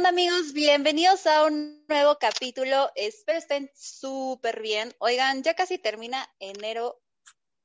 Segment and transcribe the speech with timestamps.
[0.00, 0.54] Onda amigos?
[0.54, 2.90] Bienvenidos a un nuevo capítulo.
[2.94, 4.94] Espero estén súper bien.
[4.98, 7.02] Oigan, ya casi termina enero.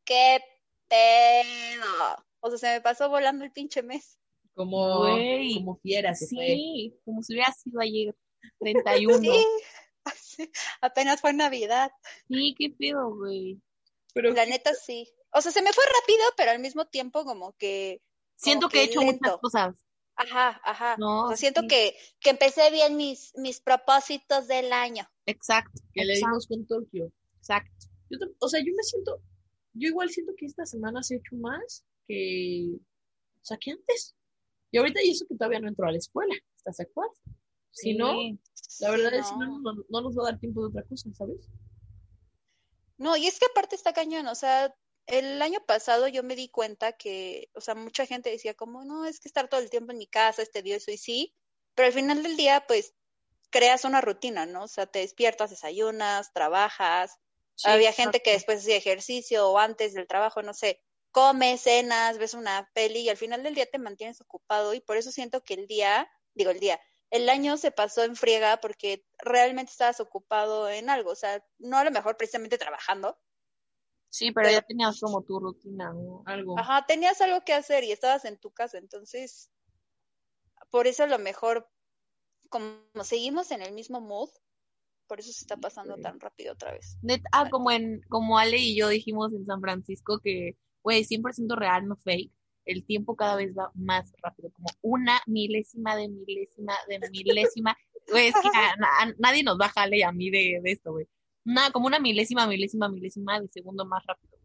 [0.03, 0.43] ¡Qué
[0.89, 2.25] pedo!
[2.41, 4.19] O sea, se me pasó volando el pinche mes.
[4.53, 5.07] Como,
[5.55, 8.13] como fiera se sí, como si hubiera sido ayer
[8.59, 9.31] 31.
[10.17, 10.51] sí,
[10.81, 11.89] apenas fue Navidad.
[12.27, 13.61] Sí, qué pedo, güey.
[14.13, 15.09] Pero la neta sí.
[15.31, 18.01] O sea, se me fue rápido, pero al mismo tiempo como que...
[18.35, 19.84] Siento que, he hecho muchas cosas.
[20.16, 20.95] Ajá, ajá.
[20.97, 25.07] No, o sea, siento que, que empecé bien mis, mis propósitos del año.
[25.25, 25.81] Exacto.
[25.94, 27.11] Que le dimos con Tokio.
[27.38, 27.88] Exacto.
[28.09, 29.22] Yo, o sea, yo me siento,
[29.73, 34.16] yo igual siento que esta semana se ha hecho más que, o sea, que antes.
[34.72, 37.13] Y ahorita y eso que todavía no entró a la escuela, ¿estás de acuerdo?
[37.72, 38.13] Si no,
[38.79, 41.50] la verdad es que no, no, nos va a dar tiempo de otra cosa, ¿sabes?
[42.97, 44.73] No, y es que aparte está cañón, o sea,
[45.07, 49.05] el año pasado yo me di cuenta que, o sea, mucha gente decía como, no,
[49.05, 51.35] es que estar todo el tiempo en mi casa es tedioso y sí,
[51.75, 52.93] pero al final del día, pues,
[53.49, 54.63] creas una rutina, ¿no?
[54.63, 57.19] O sea, te despiertas, desayunas, trabajas.
[57.63, 62.33] Había gente que después hacía ejercicio o antes del trabajo, no sé, comes, cenas, ves
[62.33, 65.53] una peli y al final del día te mantienes ocupado y por eso siento que
[65.53, 70.69] el día, digo el día, el año se pasó en friega porque realmente estabas ocupado
[70.69, 73.17] en algo, o sea, no a lo mejor precisamente trabajando,
[74.15, 76.57] Sí, pero, ya tenías como tu rutina o algo.
[76.57, 79.51] Ajá, tenías algo que hacer y estabas en tu casa, entonces,
[80.69, 81.69] por eso a lo mejor,
[82.47, 84.29] como seguimos en el mismo mood,
[85.07, 86.97] por eso se está pasando tan rápido otra vez.
[87.33, 91.85] ah, como en, como Ale y yo dijimos en San Francisco que, güey, 100% real,
[91.85, 92.31] no fake,
[92.63, 97.77] el tiempo cada vez va más rápido, como una milésima de milésima de milésima.
[98.09, 98.49] Güey, es que
[99.17, 101.05] nadie nos baja, Ale y a mí de, de esto, güey.
[101.45, 104.35] Nada, como una milésima, milésima, milésima de segundo más rápido.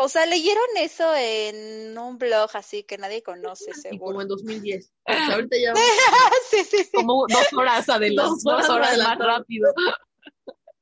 [0.00, 4.06] O sea, leyeron eso en un blog así que nadie conoce, seguro.
[4.06, 4.92] como en 2010.
[5.34, 5.74] ahorita ya.
[6.50, 6.90] sí, sí, sí.
[6.94, 9.72] Como dos horas de dos, dos horas más rápido.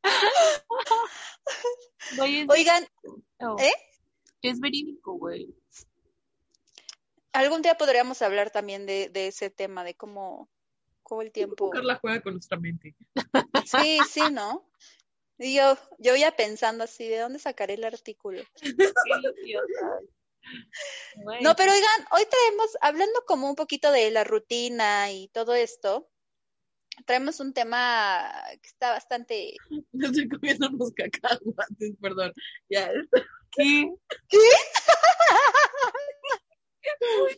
[2.49, 2.87] Oigan,
[3.41, 3.57] oh.
[3.59, 3.73] ¿eh?
[4.43, 5.49] Es verídico, güey.
[7.33, 10.49] Algún día podríamos hablar también de, de ese tema, de cómo,
[11.03, 11.73] cómo el tiempo.
[11.75, 12.95] la juega con nuestra mente.
[13.65, 14.69] Sí, sí, ¿no?
[15.39, 18.43] Y yo, yo ya pensando así, ¿de dónde sacaré el artículo?
[21.41, 26.09] No, pero oigan, hoy traemos, hablando como un poquito de la rutina y todo esto,
[27.05, 28.33] traemos un tema
[28.63, 29.57] que está bastante...
[29.93, 32.33] Me estoy comiendo unos cacahuates, perdón.
[32.69, 32.91] Ya.
[33.53, 33.93] ¿Qué?
[34.29, 34.39] ¿Qué?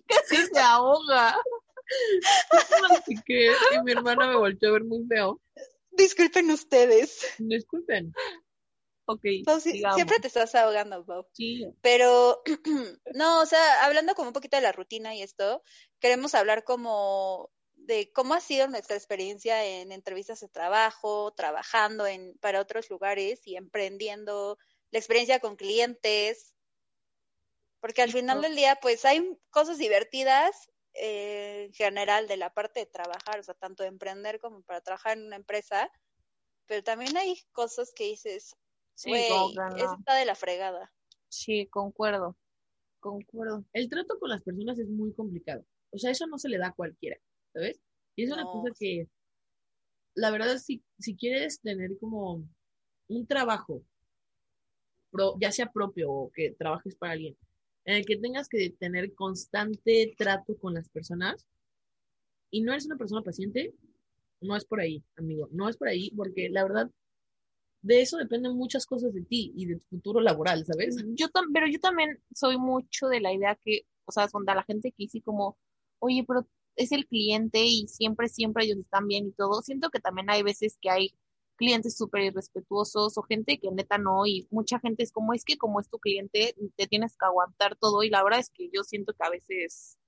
[0.06, 1.34] Casi se ahoga.
[2.90, 5.40] Así que y mi hermana me volvió a ver muy feo.
[5.98, 7.26] Disculpen ustedes.
[7.38, 8.12] Disculpen.
[9.06, 9.22] Ok.
[9.94, 11.26] siempre te estás ahogando, Bob.
[11.32, 11.66] Sí.
[11.82, 12.42] Pero,
[13.14, 15.62] no, o sea, hablando como un poquito de la rutina y esto,
[15.98, 22.36] queremos hablar como de cómo ha sido nuestra experiencia en entrevistas de trabajo, trabajando en,
[22.38, 24.58] para otros lugares y emprendiendo,
[24.90, 26.54] la experiencia con clientes,
[27.80, 30.70] porque al final del día, pues hay cosas divertidas
[31.00, 34.80] eh, en general de la parte de trabajar, o sea, tanto de emprender como para
[34.80, 35.90] trabajar en una empresa,
[36.66, 38.56] pero también hay cosas que dices,
[39.04, 39.26] güey,
[39.76, 40.92] eso está de la fregada.
[41.28, 42.36] Sí, concuerdo,
[43.00, 43.64] concuerdo.
[43.72, 46.68] El trato con las personas es muy complicado, o sea, eso no se le da
[46.68, 47.18] a cualquiera,
[47.52, 47.80] ¿sabes?
[48.16, 49.08] Y es una cosa que,
[50.14, 52.48] la verdad, si, si quieres tener como
[53.08, 53.82] un trabajo,
[55.40, 57.36] ya sea propio o que trabajes para alguien,
[57.84, 61.46] en el que tengas que tener constante trato con las personas
[62.50, 63.74] y no eres una persona paciente,
[64.40, 66.90] no es por ahí, amigo, no es por ahí, porque la verdad,
[67.82, 70.96] de eso dependen muchas cosas de ti y de tu futuro laboral, ¿sabes?
[71.14, 74.90] Yo pero yo también soy mucho de la idea que, o sea, cuando la gente
[74.90, 75.56] que dice como,
[75.98, 76.46] oye, pero
[76.76, 80.42] es el cliente y siempre, siempre ellos están bien y todo, siento que también hay
[80.42, 81.14] veces que hay
[81.58, 85.58] clientes súper irrespetuosos o gente que neta no, y mucha gente es como, es que
[85.58, 88.84] como es tu cliente, te tienes que aguantar todo, y la verdad es que yo
[88.84, 89.98] siento que a veces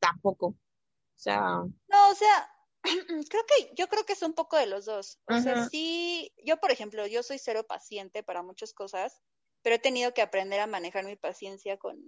[0.00, 0.46] tampoco.
[0.48, 1.40] O sea.
[1.40, 2.50] No, o sea,
[3.30, 5.20] creo que, yo creo que es un poco de los dos.
[5.28, 9.22] O sea, sí, yo por ejemplo, yo soy cero paciente para muchas cosas,
[9.62, 11.98] pero he tenido que aprender a manejar mi paciencia con,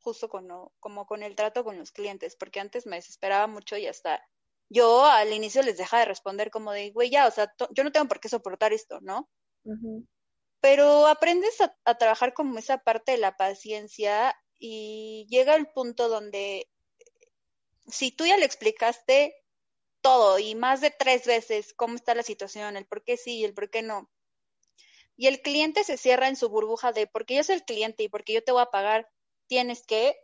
[0.00, 0.48] justo con,
[0.80, 4.26] como con el trato con los clientes, porque antes me desesperaba mucho y hasta
[4.68, 7.92] yo al inicio les dejaba de responder como de, güey, ya, o sea, yo no
[7.92, 9.28] tengo por qué soportar esto, ¿no?
[10.60, 16.08] Pero aprendes a, a, trabajar como esa parte de la paciencia y llega el punto
[16.08, 16.68] donde
[17.86, 19.34] si tú ya le explicaste
[20.00, 23.44] todo y más de tres veces cómo está la situación, el por qué sí y
[23.44, 24.10] el por qué no,
[25.18, 28.08] y el cliente se cierra en su burbuja de porque yo soy el cliente y
[28.08, 29.10] porque yo te voy a pagar,
[29.48, 30.16] tienes que,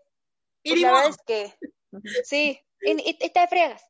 [0.63, 1.53] pues la verdad es que,
[2.25, 3.83] sí, y, te friegas.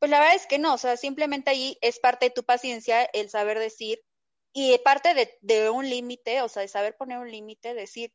[0.00, 3.04] Pues la verdad es que no, o sea, simplemente ahí es parte de tu paciencia
[3.12, 4.00] el saber decir
[4.52, 8.12] y parte de, un límite, o sea, de saber poner un límite, decir,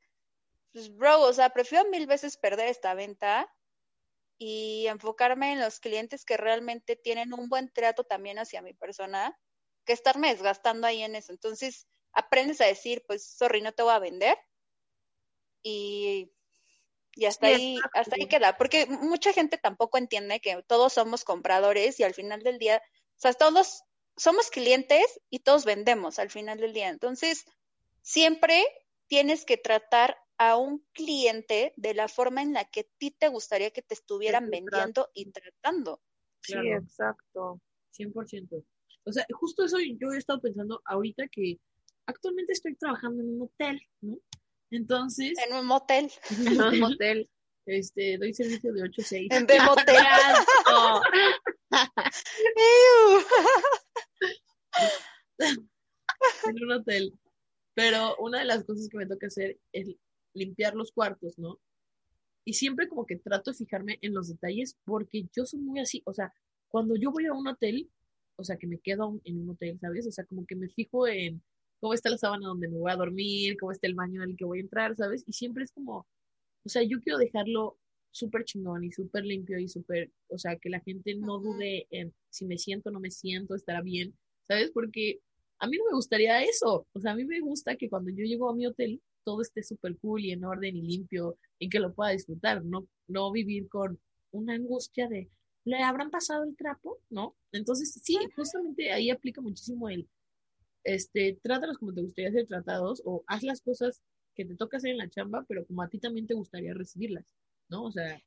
[0.73, 3.51] pues bro, o sea, prefiero mil veces perder esta venta
[4.39, 9.37] y enfocarme en los clientes que realmente tienen un buen trato también hacia mi persona,
[9.85, 11.33] que estarme desgastando ahí en eso.
[11.33, 14.37] Entonces, aprendes a decir, pues, sorry, no te voy a vender.
[15.63, 16.31] Y,
[17.19, 18.55] y hasta ahí, hasta ahí queda.
[18.57, 22.81] Porque mucha gente tampoco entiende que todos somos compradores y al final del día,
[23.17, 23.83] o sea, todos
[24.15, 26.87] somos clientes y todos vendemos al final del día.
[26.87, 27.43] Entonces,
[28.01, 28.63] siempre
[29.07, 33.27] tienes que tratar a un cliente de la forma en la que a ti te
[33.27, 36.01] gustaría que te estuvieran vendiendo y tratando.
[36.39, 37.59] Sí, exacto,
[37.97, 38.63] 100%.
[39.03, 41.59] O sea, justo eso yo he estado pensando ahorita que
[42.05, 44.17] actualmente estoy trabajando en un hotel, ¿no?
[44.71, 45.33] Entonces.
[45.47, 46.11] En un motel.
[46.29, 47.29] En un motel.
[47.65, 49.27] Este, doy servicio de 8 a 6.
[49.31, 49.95] En de motel.
[56.45, 57.13] en un hotel.
[57.75, 59.87] Pero una de las cosas que me toca hacer es
[60.33, 61.59] limpiar los cuartos, ¿no?
[62.43, 66.01] Y siempre como que trato de fijarme en los detalles porque yo soy muy así,
[66.05, 66.33] o sea,
[66.67, 67.89] cuando yo voy a un hotel,
[68.35, 70.07] o sea, que me quedo en un hotel, ¿sabes?
[70.07, 71.43] O sea, como que me fijo en
[71.79, 74.37] cómo está la sábana donde me voy a dormir, cómo está el baño en el
[74.37, 75.23] que voy a entrar, ¿sabes?
[75.27, 76.07] Y siempre es como,
[76.63, 77.77] o sea, yo quiero dejarlo
[78.11, 82.13] súper chingón y súper limpio y súper, o sea, que la gente no dude en
[82.29, 84.17] si me siento o no me siento, estará bien,
[84.47, 84.71] ¿sabes?
[84.71, 85.19] Porque
[85.59, 88.23] a mí no me gustaría eso, o sea, a mí me gusta que cuando yo
[88.25, 91.79] llego a mi hotel todo esté súper cool y en orden y limpio y que
[91.79, 93.99] lo pueda disfrutar, no, no vivir con
[94.31, 95.29] una angustia de,
[95.65, 96.99] ¿le habrán pasado el trapo?
[97.09, 97.35] ¿No?
[97.51, 100.07] Entonces, sí, justamente ahí aplica muchísimo el,
[100.83, 104.01] este, trátalos como te gustaría ser tratados o haz las cosas
[104.35, 107.25] que te toca hacer en la chamba, pero como a ti también te gustaría recibirlas,
[107.67, 107.83] ¿no?
[107.83, 108.21] O sea,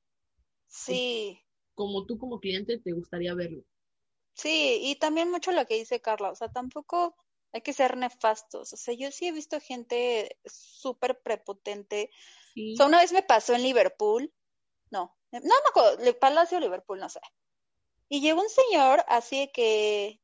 [0.66, 1.40] sí.
[1.74, 3.64] Como tú como cliente te gustaría verlo.
[4.34, 7.16] Sí, y también mucho lo que dice Carla, o sea, tampoco
[7.52, 12.10] hay que ser nefastos, o sea, yo sí he visto gente súper prepotente.
[12.74, 14.32] O sea, una vez me pasó en Liverpool,
[14.90, 17.20] no, no me acuerdo, Palacio Liverpool, no sé.
[18.08, 20.21] Y llegó un señor así que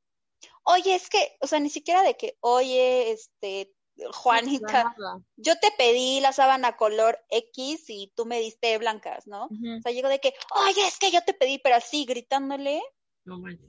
[0.64, 3.73] oye, es que, o sea, ni siquiera de que, oye, este,
[4.12, 4.94] Juanita,
[5.37, 9.44] yo te pedí la sábana color X y tú me diste blancas, ¿no?
[9.46, 12.81] O sea, llegó de que, oye, es que yo te pedí, pero así, gritándole.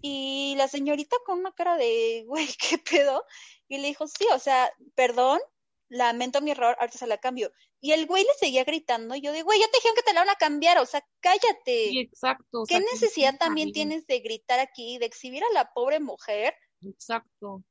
[0.02, 3.26] y la señorita con una cara de, güey, ¿qué pedo?
[3.68, 5.40] Y le dijo, sí, o sea, perdón,
[5.90, 7.52] lamento mi error, ahorita se la cambio.
[7.82, 10.14] Y el güey le seguía gritando, y yo digo, güey, yo te dijeron que te
[10.14, 11.90] la van a cambiar, o sea, cállate.
[11.90, 12.64] Sí, exacto.
[12.68, 16.54] ¿Qué necesidad también tienes de gritar aquí, de exhibir a la pobre mujer?
[16.82, 17.64] Exacto.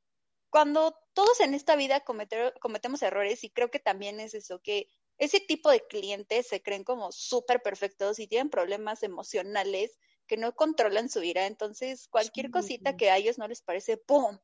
[0.51, 4.89] Cuando todos en esta vida cometemos errores, y creo que también es eso, que
[5.19, 10.55] ese tipo de clientes se creen como súper perfectos y tienen problemas emocionales que no
[10.55, 14.39] controlan su ira, entonces cualquier cosita que a ellos no les parece, ¡pum!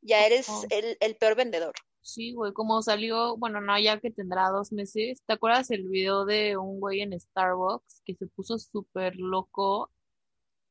[0.00, 1.74] Ya eres el, el peor vendedor.
[2.02, 6.24] Sí, güey, como salió, bueno, no, ya que tendrá dos meses, ¿te acuerdas el video
[6.24, 9.90] de un güey en Starbucks que se puso súper loco?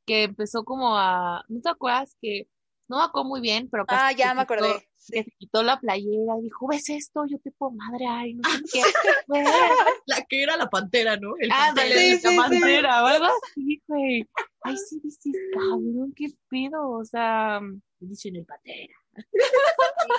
[0.06, 2.48] Que empezó como a, ¿no te acuerdas que
[2.90, 4.74] no me acuerdo muy bien, pero ah, ya me acordé.
[4.74, 7.24] Que se quitó la playera y dijo, ¿ves esto?
[7.28, 8.82] Yo te puedo madre, ay, no sé qué.
[10.08, 11.36] la que era la pantera, ¿no?
[11.40, 13.30] El ah, dale, la pantera, ¿verdad?
[13.54, 14.28] Sí, güey.
[14.64, 17.62] Ay, sí, dices, cabrón, qué pido, o sea,
[18.00, 18.96] dicen el pantera.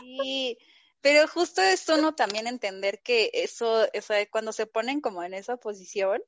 [0.00, 0.56] Sí,
[1.00, 5.56] pero justo es uno también entender que eso, eso, cuando se ponen como en esa
[5.56, 6.22] posición,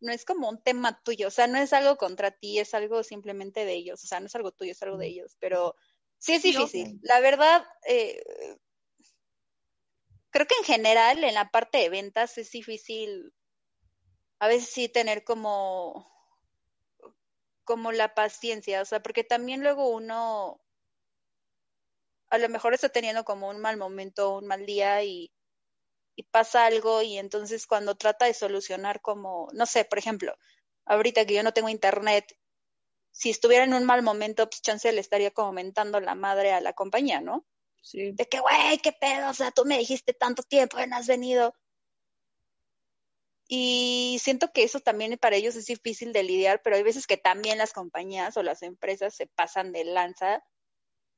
[0.00, 3.02] no es como un tema tuyo, o sea, no es algo contra ti, es algo
[3.02, 5.74] simplemente de ellos, o sea, no es algo tuyo, es algo de ellos, pero
[6.18, 6.98] sí es difícil.
[7.02, 8.22] La verdad, eh,
[10.30, 13.32] creo que en general en la parte de ventas es difícil
[14.40, 16.08] a veces sí tener como
[17.64, 20.58] como la paciencia, o sea, porque también luego uno
[22.30, 25.32] a lo mejor está teniendo como un mal momento, un mal día y,
[26.16, 30.36] y pasa algo y entonces cuando trata de solucionar como, no sé, por ejemplo,
[30.84, 32.36] ahorita que yo no tengo internet,
[33.10, 36.72] si estuviera en un mal momento, pues chance le estaría comentando la madre a la
[36.72, 37.46] compañía, ¿no?
[37.82, 38.12] Sí.
[38.12, 41.06] De que, güey, qué pedo, o sea, tú me dijiste tanto tiempo y no has
[41.06, 41.54] venido.
[43.48, 47.16] Y siento que eso también para ellos es difícil de lidiar, pero hay veces que
[47.16, 50.44] también las compañías o las empresas se pasan de lanza,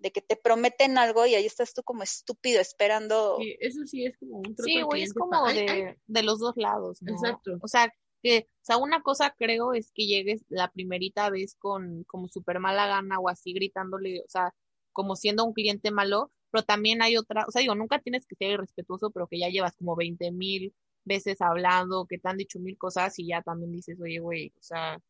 [0.01, 3.37] de que te prometen algo y ahí estás tú como estúpido esperando.
[3.39, 7.03] Sí, eso sí es como un Sí, güey, es como de, de los dos lados,
[7.03, 7.13] ¿no?
[7.13, 7.59] Exacto.
[7.61, 7.93] O sea,
[8.23, 12.61] que, o sea, una cosa creo es que llegues la primerita vez con como súper
[12.61, 14.55] mala gana o así gritándole, o sea,
[14.93, 18.37] como siendo un cliente malo, pero también hay otra, o sea, digo, nunca tienes que
[18.37, 22.59] ser irrespetuoso, pero que ya llevas como 20 mil veces hablando, que te han dicho
[22.59, 25.01] mil cosas y ya también dices, oye, güey, o sea,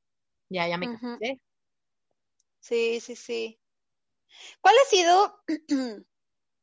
[0.49, 0.99] ya, ya me Ujú.
[0.99, 1.41] cansé.
[2.61, 3.60] Sí, sí, sí.
[4.61, 5.43] ¿Cuál ha sido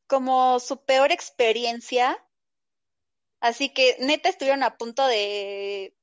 [0.08, 2.18] como su peor experiencia?
[3.40, 5.96] Así que neta estuvieron a punto de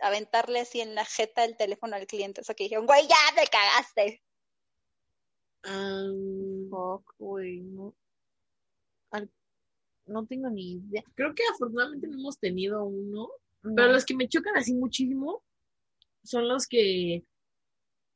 [0.00, 2.40] aventarle así en la jeta el teléfono al cliente.
[2.42, 4.22] O sea, que dijeron, güey, ya me cagaste.
[6.70, 7.94] Fuck, güey, no.
[9.10, 9.30] Al-
[10.06, 11.02] no tengo ni idea.
[11.14, 13.28] creo que afortunadamente no hemos tenido uno,
[13.62, 13.74] No.
[13.74, 15.42] pero los que me chocan así muchísimo
[16.22, 17.24] son los que,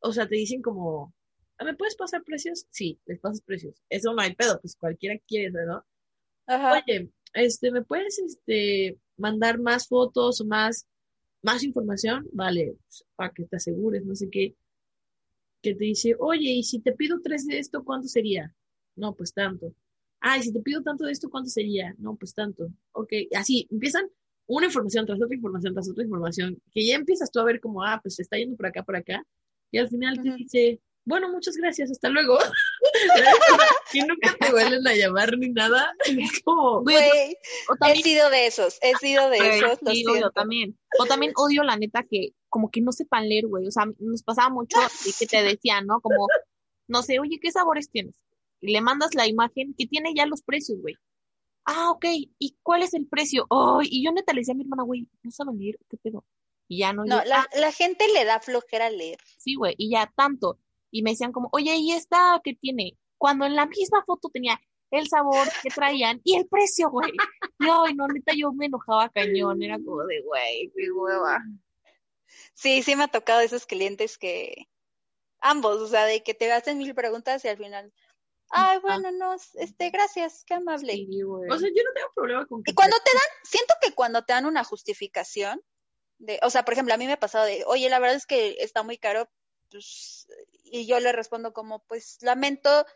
[0.01, 1.20] o sea, te dicen como, "Ah,
[1.65, 2.67] ¿me puedes pasar precios?
[2.71, 3.75] Sí, les pasas precios.
[3.89, 5.85] Eso no hay pedo, pues cualquiera quiere, ¿no?
[6.47, 6.83] Ajá.
[6.87, 10.87] Oye, este, ¿me puedes, este, mandar más fotos o más,
[11.43, 12.27] más información?
[12.33, 14.55] Vale, pues, para que te asegures, no sé qué.
[15.63, 18.55] Que te dice, oye, y si te pido tres de esto, ¿cuánto sería?
[18.97, 19.75] No, pues tanto.
[20.21, 21.95] Ah, y si te pido tanto de esto, ¿cuánto sería?
[21.99, 22.73] No, pues tanto.
[22.93, 24.11] Ok, así, empiezan
[24.47, 27.85] una información tras otra información tras otra información, que ya empiezas tú a ver como,
[27.85, 29.25] ah, pues se está yendo por acá, por acá,
[29.71, 32.39] y al final te dice, bueno, muchas gracias, hasta luego.
[33.93, 35.93] y nunca te vuelven a llamar ni nada.
[36.07, 37.37] Es como, Güey,
[37.89, 40.31] he sido de esos, he sido de esos, sí, siento.
[40.31, 40.79] también.
[40.99, 43.67] O también odio la neta que como que no sepan leer, güey.
[43.67, 44.77] O sea, nos pasaba mucho
[45.07, 46.01] y que te decían, ¿no?
[46.01, 46.27] Como,
[46.89, 48.15] no sé, oye, ¿qué sabores tienes?
[48.61, 50.95] Y le mandas la imagen que tiene ya los precios, güey.
[51.65, 52.05] Ah, ok.
[52.39, 53.47] ¿Y cuál es el precio?
[53.51, 56.25] Ay, y yo neta le decía a mi hermana, güey, no saben leer, ¿qué pedo?
[56.69, 59.19] Y ya no, No, yo, la, "Ah, la gente le da flojera leer.
[59.39, 60.59] sí, güey, y ya tanto.
[60.91, 62.99] Y me decían como, oye, ¿y esta qué tiene?
[63.19, 67.13] Cuando en la misma foto tenía el sabor que traían y el precio, güey.
[67.61, 69.63] Y ay, no, neta, yo me enojaba cañón.
[69.63, 71.41] Era como de, güey, qué hueva.
[72.55, 74.69] Sí, sí me ha tocado esos clientes que
[75.41, 77.93] ambos, o sea, de que te hacen mil preguntas y al final,
[78.51, 80.93] ay, bueno, no, este, gracias, qué amable.
[80.93, 81.51] Sí, güey.
[81.51, 84.25] o sea, yo no tengo problema con que Y cuando te dan, siento que cuando
[84.25, 85.63] te dan una justificación,
[86.19, 88.27] de, o sea, por ejemplo, a mí me ha pasado de, oye, la verdad es
[88.27, 89.29] que está muy caro,
[89.71, 90.27] pues,
[90.71, 92.87] y yo le respondo como, pues, lamento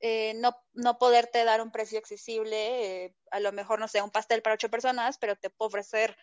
[0.00, 4.10] eh, no, no poderte dar un precio accesible, eh, a lo mejor, no sé, un
[4.10, 6.16] pastel para ocho personas, pero te puedo ofrecer,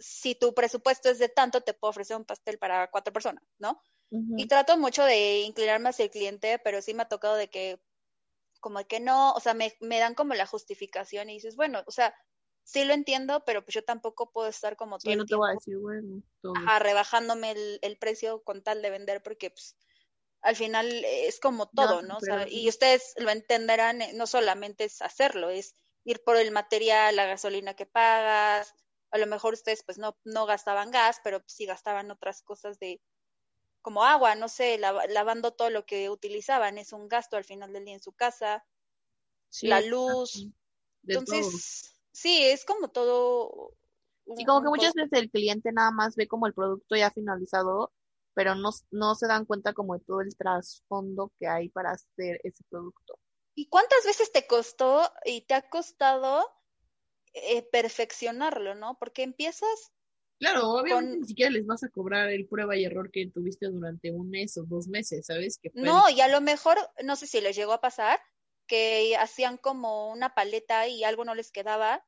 [0.00, 3.80] si tu presupuesto es de tanto, te puedo ofrecer un pastel para cuatro personas, ¿no?
[4.36, 7.80] Y trato mucho de inclinarme hacia el cliente, pero sí me ha tocado de que,
[8.60, 11.82] como de que no, o sea, me, me dan como la justificación y dices, bueno,
[11.86, 12.14] o sea,
[12.62, 15.50] sí lo entiendo, pero pues yo tampoco puedo estar como todo el no te voy
[15.50, 16.52] a decir, bueno, todo.
[16.56, 19.76] ajá, rebajándome el, el precio con tal de vender, porque pues
[20.44, 22.18] al final es como todo, ¿no?
[22.18, 25.74] O sea, pero- y ustedes lo entenderán, eh, no solamente es hacerlo, es
[26.04, 28.74] ir por el material, la gasolina que pagas,
[29.10, 32.78] a lo mejor ustedes pues no, no gastaban gas, pero pues, sí gastaban otras cosas
[32.78, 33.00] de
[33.82, 37.72] como agua, no sé, lava- lavando todo lo que utilizaban, es un gasto al final
[37.72, 38.64] del día en su casa,
[39.50, 40.48] Sí, la luz,
[41.06, 43.72] entonces, sí, es como todo.
[44.26, 47.92] Un- como que muchas veces el cliente nada más ve como el producto ya finalizado,
[48.34, 52.40] pero no, no se dan cuenta como de todo el trasfondo que hay para hacer
[52.44, 53.18] ese producto.
[53.54, 56.44] ¿Y cuántas veces te costó y te ha costado
[57.32, 58.98] eh, perfeccionarlo, no?
[58.98, 59.92] Porque empiezas,
[60.38, 63.66] Claro, obviamente con- ni siquiera les vas a cobrar el prueba y error que tuviste
[63.66, 65.58] durante un mes o dos meses, ¿sabes?
[65.62, 68.20] Que el- no, y a lo mejor, no sé si les llegó a pasar,
[68.66, 72.04] que hacían como una paleta y algo no les quedaba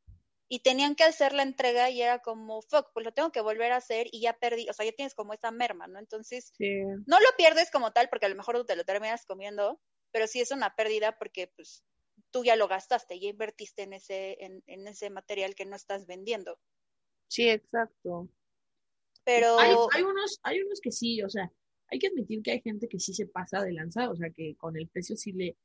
[0.49, 3.73] y tenían que hacer la entrega y era como, fuck, pues lo tengo que volver
[3.73, 5.99] a hacer y ya perdí, o sea, ya tienes como esa merma, ¿no?
[5.99, 6.83] Entonces, Sí.
[7.07, 9.81] no lo pierdes como tal porque a lo mejor te lo terminas comiendo,
[10.13, 11.85] pero sí es una pérdida porque pues
[12.31, 16.07] tú ya lo gastaste, ya invertiste en ese, en, en ese material que no estás
[16.07, 16.61] vendiendo.
[17.29, 18.29] Sí, exacto.
[19.25, 21.51] Pero Hay, hay unos, hay unos que sí, o sea,
[21.89, 24.57] hay que admitir que hay gente que sí se pasa de lanza, o sea, que
[24.57, 25.57] con el precio sí le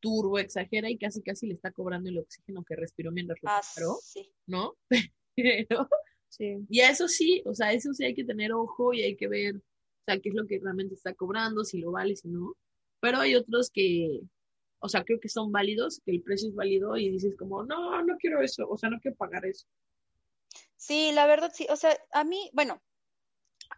[0.00, 3.60] turbo exagera y casi casi le está cobrando el oxígeno que respiró mientras lo ah,
[3.62, 4.32] sí.
[4.46, 4.74] ¿no?
[5.36, 5.88] Pero,
[6.30, 6.56] Sí.
[6.68, 9.28] y a eso sí, o sea, eso sí hay que tener ojo y hay que
[9.28, 9.62] ver, o
[10.04, 12.54] sea, qué es lo que realmente está cobrando, si lo vale, si no.
[13.00, 14.20] Pero hay otros que,
[14.80, 18.02] o sea, creo que son válidos, que el precio es válido y dices como, no,
[18.02, 19.66] no quiero eso, o sea, no quiero pagar eso.
[20.76, 22.82] Sí, la verdad sí, o sea, a mí, bueno,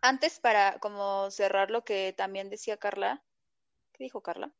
[0.03, 3.25] antes para como cerrar lo que también decía Carla,
[3.93, 4.53] ¿qué dijo Carla?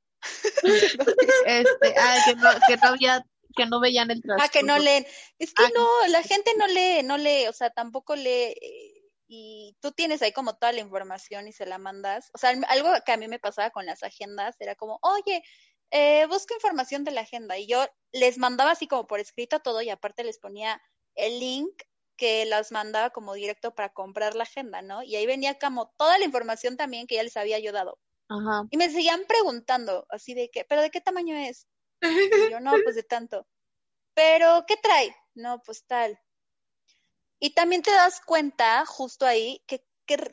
[1.47, 5.07] este, ah, que no, que no había, que no veían el Ah, que no leen.
[5.39, 9.77] Es que no, la gente no lee, no lee, o sea, tampoco lee eh, y
[9.81, 12.31] tú tienes ahí como toda la información y se la mandas.
[12.35, 15.43] O sea, algo que a mí me pasaba con las agendas era como, oye,
[15.93, 19.83] eh, busco información de la agenda y yo les mandaba así como por escrito todo
[19.83, 20.81] y aparte les ponía
[21.15, 21.83] el link
[22.17, 25.03] que las mandaba como directo para comprar la agenda, ¿no?
[25.03, 27.99] Y ahí venía como toda la información también que ya les había yo dado.
[28.31, 28.63] Ajá.
[28.71, 31.67] Y me seguían preguntando, así de que, ¿pero de qué tamaño es?
[32.01, 33.47] Y yo, no, pues de tanto.
[34.15, 35.15] ¿Pero qué trae?
[35.35, 36.19] No, pues tal.
[37.41, 39.85] Y también te das cuenta justo ahí que,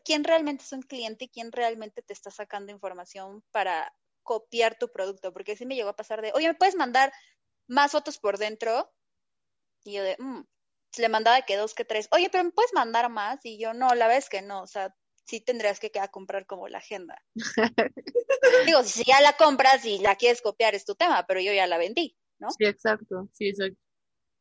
[0.04, 4.92] quién realmente es un cliente y quién realmente te está sacando información para copiar tu
[4.92, 7.13] producto, porque sí me llegó a pasar de, oye, ¿me puedes mandar
[7.68, 8.92] más fotos por dentro?
[9.84, 10.42] Y yo de, mmm,
[10.98, 13.39] le mandaba que dos, que tres, oye, pero ¿me puedes mandar más?
[13.44, 14.96] Y yo, no, la es que no, o sea,
[15.27, 17.22] sí tendrías que, a comprar como la agenda.
[18.65, 21.67] Digo, si ya la compras y la quieres copiar es tu tema, pero yo ya
[21.67, 22.50] la vendí, ¿no?
[22.51, 23.29] Sí, exacto.
[23.34, 23.79] Sí, exacto.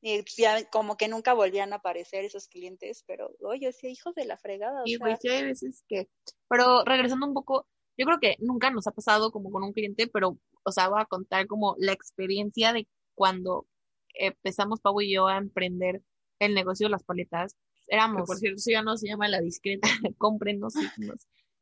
[0.02, 4.14] Y pues, ya como que nunca volvían a aparecer esos clientes, pero oye, sí, hijos
[4.14, 4.82] de la fregada.
[4.84, 6.08] Y pues sí hay veces que,
[6.48, 7.66] pero regresando un poco,
[7.98, 11.00] yo creo que nunca nos ha pasado como con un cliente, pero, o sea, voy
[11.00, 13.66] a contar como la experiencia de cuando
[14.14, 16.02] empezamos Pau y yo a emprender
[16.38, 17.56] el negocio de las paletas.
[17.88, 18.22] Éramos.
[18.22, 19.88] Que por cierto, eso ya no se llama la discreta.
[20.18, 20.74] Cómprenos.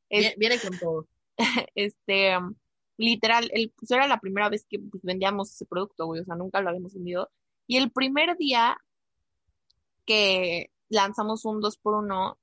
[0.09, 1.09] es, viene con todo.
[1.75, 2.37] Este,
[2.97, 6.37] literal, el, pues era la primera vez que pues, vendíamos ese producto, güey, o sea,
[6.37, 7.28] nunca lo habíamos vendido.
[7.66, 8.76] Y el primer día
[10.07, 12.38] que lanzamos un 2 por 1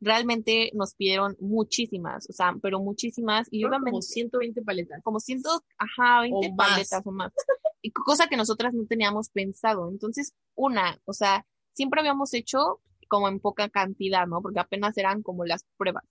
[0.00, 3.48] realmente nos pidieron muchísimas, o sea, pero muchísimas.
[3.50, 3.92] Y obviamente.
[3.92, 5.02] Como 120 paletas.
[5.02, 5.42] Como 100,
[5.78, 7.32] ajá, 20 o paletas o más.
[7.80, 9.90] Y cosa que nosotras no teníamos pensado.
[9.90, 14.42] Entonces, una, o sea, siempre habíamos hecho como en poca cantidad, ¿no?
[14.42, 16.04] Porque apenas eran como las pruebas.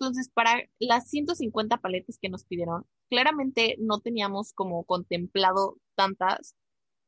[0.00, 6.54] Entonces, para las 150 paletas que nos pidieron, claramente no teníamos como contemplado tantas.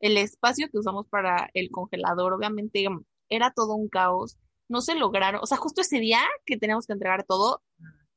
[0.01, 2.87] El espacio que usamos para el congelador, obviamente,
[3.31, 4.37] era todo un caos.
[4.69, 7.63] No se lograron, o sea, justo ese día que teníamos que entregar todo,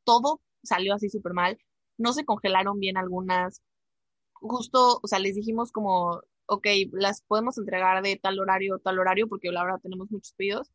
[0.04, 1.58] todo salió así súper mal.
[1.98, 3.62] No se congelaron bien algunas.
[4.34, 9.28] Justo, o sea, les dijimos como, ok, las podemos entregar de tal horario, tal horario,
[9.28, 10.72] porque la verdad tenemos muchos pedidos.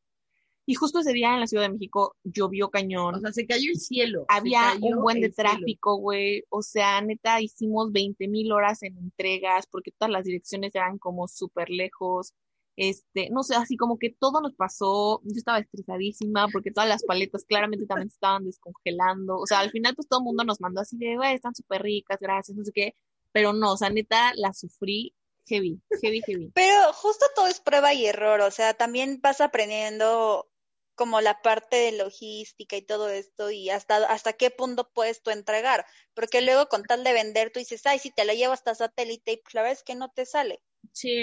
[0.70, 3.16] Y justo ese día en la Ciudad de México llovió cañón.
[3.16, 4.24] O sea, se cayó el cielo.
[4.28, 6.44] Había un buen de tráfico, güey.
[6.48, 11.26] O sea, neta, hicimos 20 mil horas en entregas porque todas las direcciones eran como
[11.26, 12.34] súper lejos.
[12.76, 15.20] Este, no sé, así como que todo nos pasó.
[15.24, 19.38] Yo estaba estresadísima porque todas las paletas claramente también se estaban descongelando.
[19.38, 21.82] O sea, al final, pues todo el mundo nos mandó así de, güey, están súper
[21.82, 22.94] ricas, gracias, no sé qué.
[23.32, 26.52] Pero no, o sea, neta, la sufrí heavy, heavy, heavy.
[26.54, 30.49] Pero justo todo es prueba y error, o sea, también vas aprendiendo
[31.00, 35.30] como la parte de logística y todo esto y hasta, hasta qué punto puedes tú
[35.30, 38.74] entregar, porque luego con tal de vender tú dices, ay, si te la llevo hasta
[38.74, 40.60] satélite y pues la verdad es que no te sale.
[40.92, 41.22] Sí.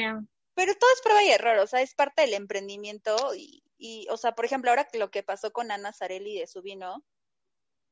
[0.56, 4.18] Pero todo es prueba y error, o sea, es parte del emprendimiento y, y o
[4.18, 7.06] sea, por ejemplo, ahora que lo que pasó con Ana Zarelli de su vino.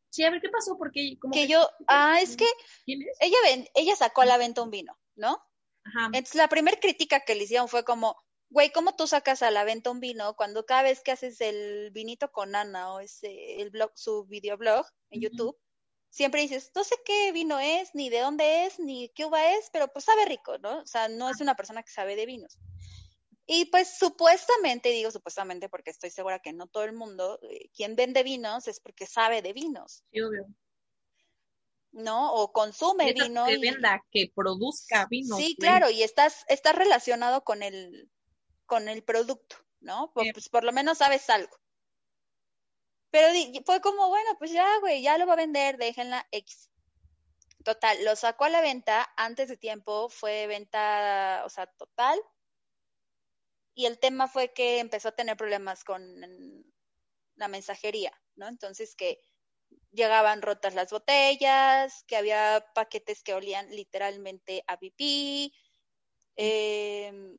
[0.09, 0.75] Sí, a ver, ¿qué pasó?
[0.79, 2.47] Porque como que, que yo, ah, es que
[2.87, 5.39] ella, ven, ella sacó a la venta un vino, ¿no?
[5.83, 6.07] Ajá.
[6.07, 9.63] Entonces la primera crítica que le hicieron fue como, güey, ¿cómo tú sacas a la
[9.63, 13.69] venta un vino cuando cada vez que haces el vinito con Ana o ese, el
[13.69, 15.21] blog, su videoblog en.
[15.21, 15.57] YouTube,
[16.09, 19.69] siempre dices, no sé qué vino es, ni de dónde es, ni qué uva es,
[19.73, 20.79] pero pues sabe rico, ¿no?
[20.79, 22.57] O sea, no es una persona que sabe de vinos.
[23.47, 27.95] Y pues supuestamente, digo supuestamente porque estoy segura que no todo el mundo, eh, quien
[27.95, 30.47] vende vinos es porque sabe de vinos, Sí, obvio.
[31.91, 32.33] ¿no?
[32.33, 33.45] O consume vino.
[33.45, 35.37] que y- venda, que produzca vino.
[35.37, 38.09] Sí, claro, y estás, estás relacionado con el,
[38.65, 40.11] con el producto, ¿no?
[40.13, 41.55] Pues por lo menos sabes algo.
[43.11, 46.69] Pero di- fue como, bueno, pues ya, güey, ya lo va a vender, déjenla X.
[47.63, 52.19] Total, lo sacó a la venta antes de tiempo, fue venta, o sea, total.
[53.75, 56.01] Y el tema fue que empezó a tener problemas con
[57.35, 58.47] la mensajería, ¿no?
[58.47, 59.19] Entonces que
[59.91, 65.53] llegaban rotas las botellas, que había paquetes que olían literalmente a pipí,
[66.37, 67.37] eh,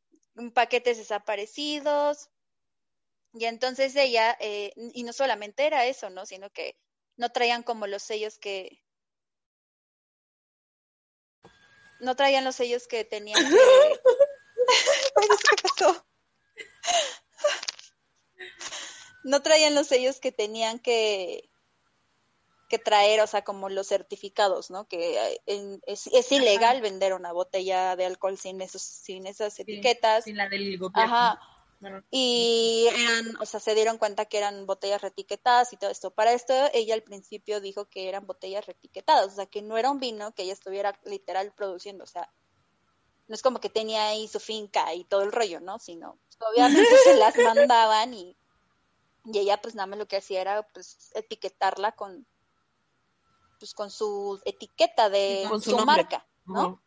[0.53, 2.31] paquetes desaparecidos.
[3.33, 6.25] Y entonces ella, eh, y no solamente era eso, ¿no?
[6.27, 6.79] Sino que
[7.17, 8.83] no traían como los sellos que...
[12.01, 13.57] No traían los sellos que tenían que...
[15.51, 16.07] ¿Qué pasó?
[19.25, 21.51] No traían los sellos que tenían que
[22.69, 24.87] que traer, o sea, como los certificados, ¿no?
[24.89, 30.25] Que es, es, ilegal vender una botella de alcohol sin esos, sin esas etiquetas.
[30.25, 31.15] Sin la del gobierno.
[31.15, 31.41] Ajá.
[32.11, 36.11] Y eran, o sea, se dieron cuenta que eran botellas retiquetadas y todo esto.
[36.11, 39.91] Para esto, ella al principio dijo que eran botellas retiquetadas, o sea, que no era
[39.91, 42.31] un vino que ella estuviera literal produciendo, o sea,
[43.29, 45.79] no es como que tenía ahí su finca y todo el rollo, ¿no?
[45.79, 47.35] Sino, pues, obviamente se las
[47.71, 48.37] mandaban y,
[49.25, 52.27] y ella pues nada más lo que hacía era pues etiquetarla con,
[53.59, 56.83] pues con su etiqueta de su, marca, ¿no?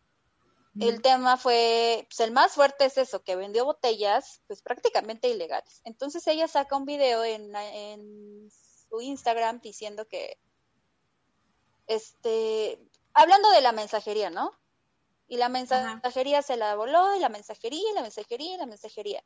[0.79, 5.82] El tema fue, pues el más fuerte es eso, que vendió botellas, pues prácticamente ilegales.
[5.84, 10.39] Entonces ella saca un video en, en su Instagram diciendo que,
[11.88, 12.79] este,
[13.13, 14.58] hablando de la mensajería, ¿no?
[15.27, 19.23] Y la mensajería se la voló, y la mensajería, y la mensajería, y la mensajería.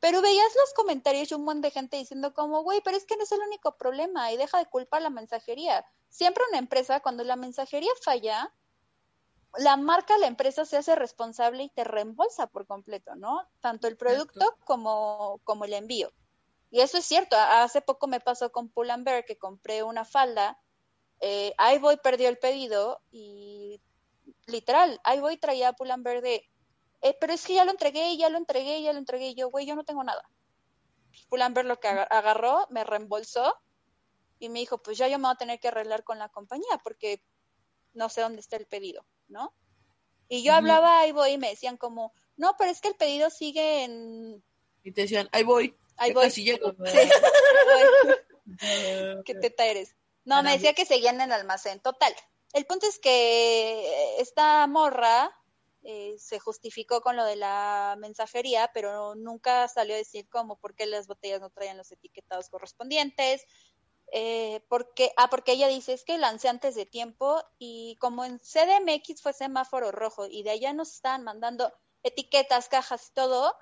[0.00, 3.16] Pero veías los comentarios de un montón de gente diciendo como, güey, pero es que
[3.16, 5.84] no es el único problema y deja de culpar la mensajería.
[6.08, 8.52] Siempre una empresa, cuando la mensajería falla,
[9.58, 13.46] la marca, la empresa se hace responsable y te reembolsa por completo, ¿no?
[13.60, 16.12] Tanto el producto como, como el envío.
[16.70, 17.36] Y eso es cierto.
[17.36, 20.58] Hace poco me pasó con Pull&Bear que compré una falda.
[21.20, 23.82] Eh, voy perdió el pedido y
[24.46, 26.48] literal, voy traía Pull&Bear de,
[27.02, 29.28] eh, pero es que ya lo entregué, ya lo entregué, ya lo entregué.
[29.28, 30.28] Y yo, güey, yo no tengo nada.
[31.28, 33.54] Pull&Bear lo que agarró, me reembolsó
[34.38, 36.80] y me dijo, pues ya yo me voy a tener que arreglar con la compañía
[36.82, 37.22] porque
[37.92, 39.04] no sé dónde está el pedido.
[39.30, 39.54] ¿no?
[40.28, 43.30] Y yo hablaba, ahí voy, y me decían como, no, pero es que el pedido
[43.30, 44.44] sigue en...
[44.84, 45.76] Y te decían, ahí voy.
[45.96, 46.30] Ahí voy.
[49.24, 49.96] ¿Qué teta eres?
[50.24, 51.80] No, me decía que seguían en el almacén.
[51.80, 52.14] Total.
[52.52, 55.36] El punto es que esta morra
[55.82, 60.74] eh, se justificó con lo de la mensajería, pero nunca salió a decir cómo, por
[60.74, 63.46] qué las botellas no traían los etiquetados correspondientes,
[64.12, 68.40] eh, porque, ah, porque ella dice, es que lancé antes de tiempo y como en
[68.40, 73.54] CDMX fue semáforo rojo y de allá nos estaban mandando etiquetas, cajas y todo,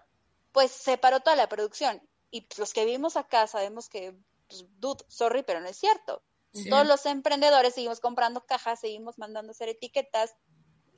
[0.52, 2.02] pues se paró toda la producción.
[2.30, 4.16] Y pues, los que vivimos acá sabemos que,
[4.48, 6.22] pues, dude, sorry, pero no es cierto.
[6.68, 10.34] Todos los emprendedores seguimos comprando cajas, seguimos mandando hacer etiquetas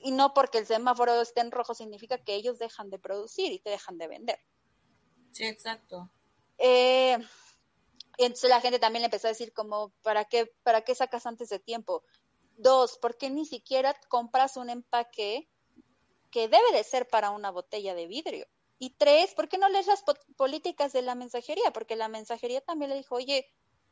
[0.03, 3.59] y no porque el semáforo esté en rojo significa que ellos dejan de producir y
[3.59, 4.39] te dejan de vender.
[5.33, 6.11] Sí, exacto.
[6.59, 7.19] Eh,
[8.19, 11.27] y entonces la gente también le empezó a decir como, ¿para qué, ¿para qué sacas
[11.27, 12.05] antes de tiempo?
[12.57, 15.49] Dos, ¿por qué ni siquiera compras un empaque
[16.31, 18.47] que debe de ser para una botella de vidrio?
[18.79, 20.05] Y tres, ¿por qué no lees las
[20.37, 21.71] políticas de la mensajería?
[21.73, 23.51] Porque la mensajería también le dijo, oye,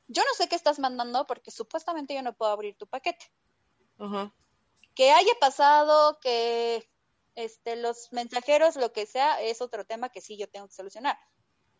[0.08, 3.30] yo no sé qué estás mandando porque supuestamente yo no puedo abrir tu paquete.
[4.98, 6.90] Que haya pasado, que
[7.36, 11.16] este, los mensajeros, lo que sea, es otro tema que sí yo tengo que solucionar.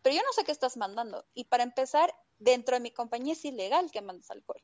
[0.01, 1.25] Pero yo no sé qué estás mandando.
[1.33, 4.63] Y para empezar, dentro de mi compañía es ilegal que mandes alcohol.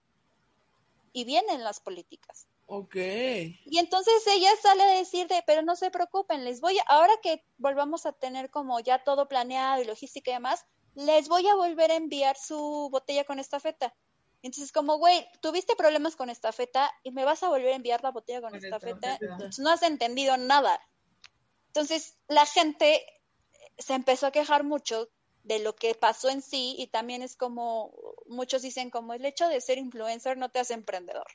[1.11, 2.47] Y vienen las políticas.
[2.67, 2.95] Ok.
[2.95, 7.13] Y entonces ella sale a decir de, pero no se preocupen, les voy, a, ahora
[7.21, 11.55] que volvamos a tener como ya todo planeado y logística y demás, les voy a
[11.55, 13.93] volver a enviar su botella con esta feta.
[14.45, 18.03] Entonces, como, güey, tuviste problemas con esta feta y me vas a volver a enviar
[18.03, 19.17] la botella con, esta feta,
[19.57, 20.79] no has entendido nada.
[21.69, 23.03] Entonces, la gente
[23.79, 25.09] se empezó a quejar mucho
[25.41, 27.91] de lo que pasó en sí y también es como,
[28.27, 31.25] muchos dicen como el hecho de ser influencer no te hace emprendedor.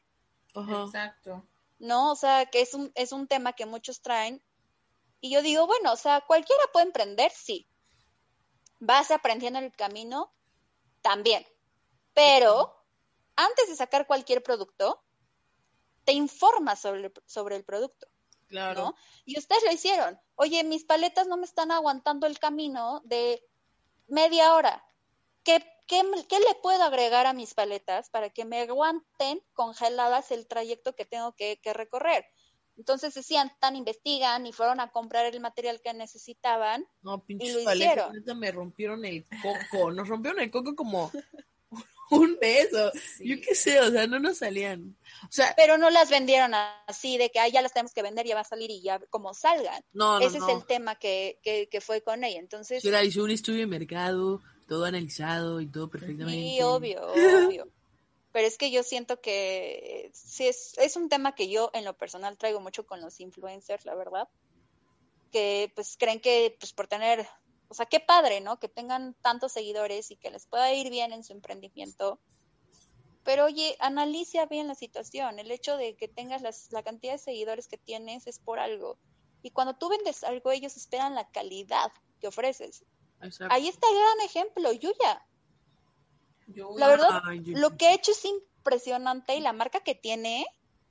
[0.54, 1.44] Exacto.
[1.80, 4.40] No, o sea, que es un, es un tema que muchos traen
[5.20, 7.66] y yo digo, bueno, o sea, cualquiera puede emprender, sí.
[8.78, 10.32] Vas aprendiendo en el camino,
[11.02, 11.44] también.
[12.14, 12.79] Pero
[13.44, 15.02] antes de sacar cualquier producto,
[16.04, 18.06] te informas sobre, sobre el producto.
[18.48, 18.94] Claro.
[19.24, 20.18] Y ustedes lo hicieron.
[20.34, 23.42] Oye, mis paletas no me están aguantando el camino de
[24.08, 24.84] media hora.
[25.44, 30.94] ¿Qué, qué, le puedo agregar a mis paletas para que me aguanten congeladas el trayecto
[30.94, 32.26] que tengo que, recorrer?
[32.76, 36.86] Entonces decían, tan investigan y fueron a comprar el material que necesitaban.
[37.02, 39.92] No, pinches paletas, me rompieron el coco.
[39.92, 41.12] Nos rompieron el coco como
[42.10, 42.92] un beso.
[43.20, 44.96] Yo qué sé, o sea, no nos salían.
[45.24, 46.52] O sea, pero no las vendieron
[46.86, 49.34] así de que ya las tenemos que vender, ya va a salir y ya como
[49.34, 49.82] salgan.
[49.92, 52.38] No, no Ese es el tema que, que, que, fue con ella.
[52.38, 56.40] Entonces, era hizo un estudio de mercado, todo analizado y todo perfectamente.
[56.40, 57.02] Sí, obvio,
[57.46, 57.68] obvio.
[58.32, 61.96] Pero es que yo siento que sí es, es un tema que yo en lo
[61.96, 64.28] personal traigo mucho con los influencers, la verdad.
[65.32, 67.26] Que pues creen que pues por tener
[67.70, 68.58] o sea, qué padre, ¿no?
[68.58, 72.18] Que tengan tantos seguidores y que les pueda ir bien en su emprendimiento.
[73.22, 75.38] Pero oye, analiza bien la situación.
[75.38, 78.98] El hecho de que tengas la cantidad de seguidores que tienes es por algo.
[79.42, 82.84] Y cuando tú vendes algo, ellos esperan la calidad que ofreces.
[83.48, 85.24] Ahí está el gran ejemplo, Yuya.
[86.76, 90.44] La verdad, lo que he hecho es impresionante y la marca que tiene.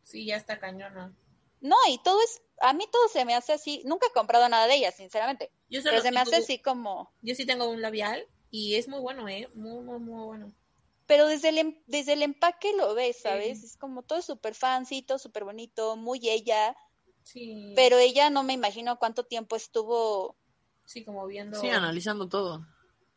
[0.06, 1.13] Sí, ya está cañona.
[1.60, 3.82] No, y todo es, a mí todo se me hace así.
[3.86, 5.52] Nunca he comprado nada de ella, sinceramente.
[5.69, 7.12] Yo Pero se me hace así como.
[7.22, 9.50] Yo sí tengo un labial y es muy bueno, ¿eh?
[9.54, 10.54] Muy, muy, muy bueno.
[11.06, 13.60] Pero desde el, em- desde el empaque lo ves, ¿sabes?
[13.60, 13.65] Sí.
[13.65, 16.76] Es como todo súper fancy, todo súper bonito, muy ella.
[17.24, 17.74] Sí.
[17.76, 20.36] Pero ella no me imagino cuánto tiempo estuvo.
[20.86, 21.60] Sí, como viendo.
[21.60, 22.65] Sí, analizando todo.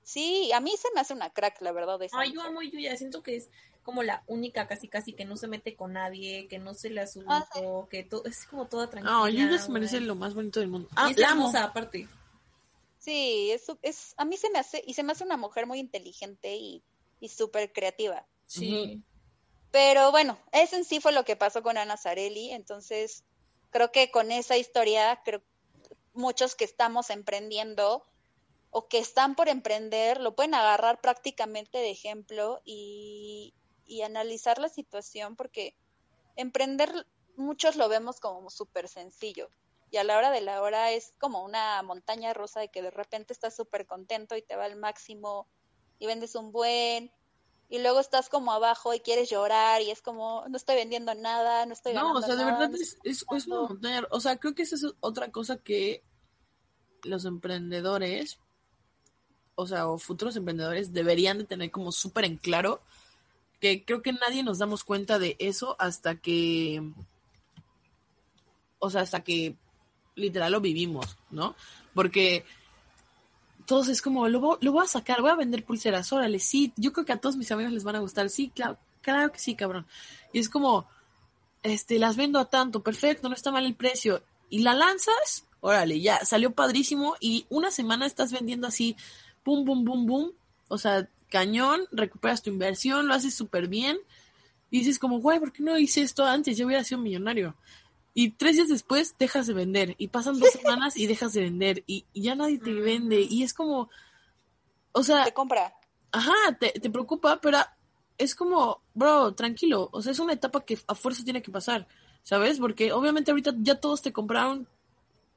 [0.03, 2.01] Sí, a mí se me hace una crack, la verdad.
[2.13, 2.97] Ay, yo amo a Yuya.
[2.97, 3.51] Siento que es
[3.83, 7.01] como la única, casi, casi, que no se mete con nadie, que no se le
[7.01, 7.47] asume, Ah,
[7.91, 9.13] que todo, es como toda tranquila.
[9.13, 10.89] No, Yuya se merece lo más bonito del mundo.
[10.91, 11.53] Y Ah, es la amo.
[11.57, 12.09] aparte.
[12.99, 15.67] Sí, es, su- es, a mí se me hace, y se me hace una mujer
[15.67, 16.83] muy inteligente y,
[17.21, 18.25] y súper creativa.
[18.47, 19.03] Sí.
[19.73, 23.25] Pero bueno, eso en sí fue lo que pasó con Ana Zarelli, entonces
[23.71, 25.43] creo que con esa historia, creo
[26.15, 28.05] muchos que estamos emprendiendo
[28.71, 33.55] o que están por emprender lo pueden agarrar prácticamente de ejemplo y,
[33.93, 35.77] y analizar la situación porque
[36.37, 39.49] emprender muchos lo vemos como súper sencillo
[39.91, 42.91] y a la hora de la hora es como una montaña rusa de que de
[42.91, 45.47] repente estás súper contento y te va al máximo
[45.99, 47.13] y vendes un buen
[47.69, 51.67] y luego estás como abajo y quieres llorar y es como no estoy vendiendo nada,
[51.67, 53.69] no estoy No, o sea, de nada, verdad no es, es, es una ganando".
[53.69, 54.07] montaña.
[54.11, 56.03] O sea, creo que esa es otra cosa que
[57.05, 58.39] los emprendedores,
[59.55, 62.81] o sea, o futuros emprendedores deberían de tener como súper en claro,
[63.63, 66.83] que creo que nadie nos damos cuenta de eso hasta que,
[68.81, 69.55] o sea, hasta que
[70.17, 71.55] literal lo vivimos, ¿no?
[71.95, 72.45] Porque
[73.65, 76.73] todos es como, lo, vo- lo voy a sacar, voy a vender pulseras, órale, sí,
[76.77, 79.39] yo creo que a todos mis amigos les van a gustar, sí, claro, claro que
[79.39, 79.87] sí, cabrón.
[80.33, 80.89] Y es como,
[81.63, 84.25] este, las vendo a tanto, perfecto, no está mal el precio.
[84.51, 88.97] Y la lanzas, órale, ya, salió padrísimo y una semana estás vendiendo así,
[89.45, 90.33] pum, pum, pum, pum,
[90.67, 93.97] o sea, cañón, recuperas tu inversión, lo haces súper bien
[94.71, 96.59] y dices como, güey, ¿por qué no hice esto antes?
[96.59, 97.57] Yo hubiera sido millonario.
[98.13, 101.85] Y tres días después dejas de vender y pasan dos semanas y dejas de vender
[101.87, 103.89] y, y ya nadie te vende y es como,
[104.93, 105.75] o sea, te compra.
[106.11, 107.59] ajá, te, te preocupa, pero
[108.19, 111.89] es como, bro, tranquilo, o sea, es una etapa que a fuerza tiene que pasar,
[112.23, 112.59] ¿sabes?
[112.59, 114.69] Porque obviamente ahorita ya todos te compraron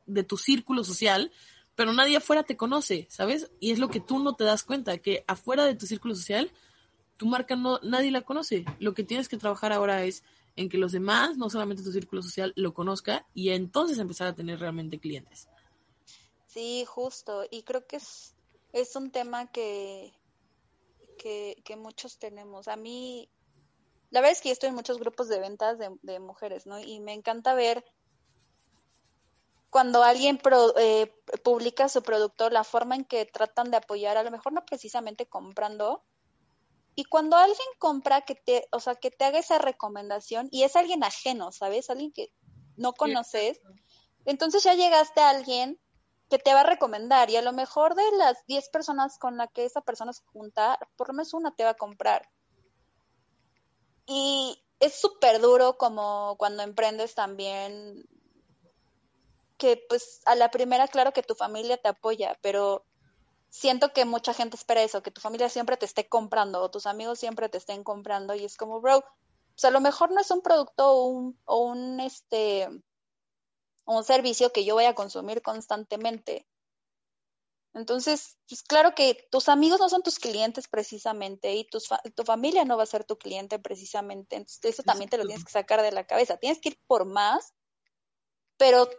[0.08, 1.32] de tu círculo social,
[1.76, 3.52] pero nadie afuera te conoce, ¿sabes?
[3.60, 6.52] Y es lo que tú no te das cuenta, que afuera de tu círculo social,
[7.18, 8.66] tu marca no, nadie la conoce.
[8.80, 10.24] Lo que tienes que trabajar ahora es
[10.56, 14.36] en que los demás, no solamente tu círculo social, lo conozca y entonces empezar a
[14.36, 15.50] tener realmente clientes.
[16.48, 17.44] Sí, justo.
[17.52, 18.34] Y creo que es,
[18.72, 20.14] es un tema que,
[21.18, 22.70] que, que muchos tenemos.
[22.70, 23.30] A mí,
[24.12, 26.80] la verdad es que yo estoy en muchos grupos de ventas de, de mujeres, ¿no?
[26.80, 27.84] Y me encanta ver
[29.76, 34.24] cuando alguien pro- eh, publica su producto, la forma en que tratan de apoyar, a
[34.24, 36.06] lo mejor no precisamente comprando.
[36.96, 40.78] Y cuando alguien compra, que te, o sea, que te haga esa recomendación y es
[40.78, 41.90] alguien ajeno, ¿sabes?
[41.90, 42.32] Alguien que
[42.78, 43.60] no conoces.
[44.24, 45.78] Entonces ya llegaste a alguien
[46.30, 49.52] que te va a recomendar y a lo mejor de las 10 personas con las
[49.52, 52.30] que esa persona se junta, por lo menos una te va a comprar.
[54.06, 58.06] Y es súper duro como cuando emprendes también,
[59.58, 62.86] que pues a la primera, claro que tu familia te apoya, pero
[63.50, 66.86] siento que mucha gente espera eso, que tu familia siempre te esté comprando o tus
[66.86, 69.04] amigos siempre te estén comprando y es como, bro,
[69.54, 72.68] pues a lo mejor no es un producto o un, o un este
[73.86, 76.48] un servicio que yo voy a consumir constantemente.
[77.74, 82.24] Entonces, pues claro que tus amigos no son tus clientes precisamente y tus fa- tu
[82.24, 84.38] familia no va a ser tu cliente precisamente.
[84.38, 86.38] Entonces, eso también te lo tienes que sacar de la cabeza.
[86.38, 87.54] Tienes que ir por más,
[88.58, 88.90] pero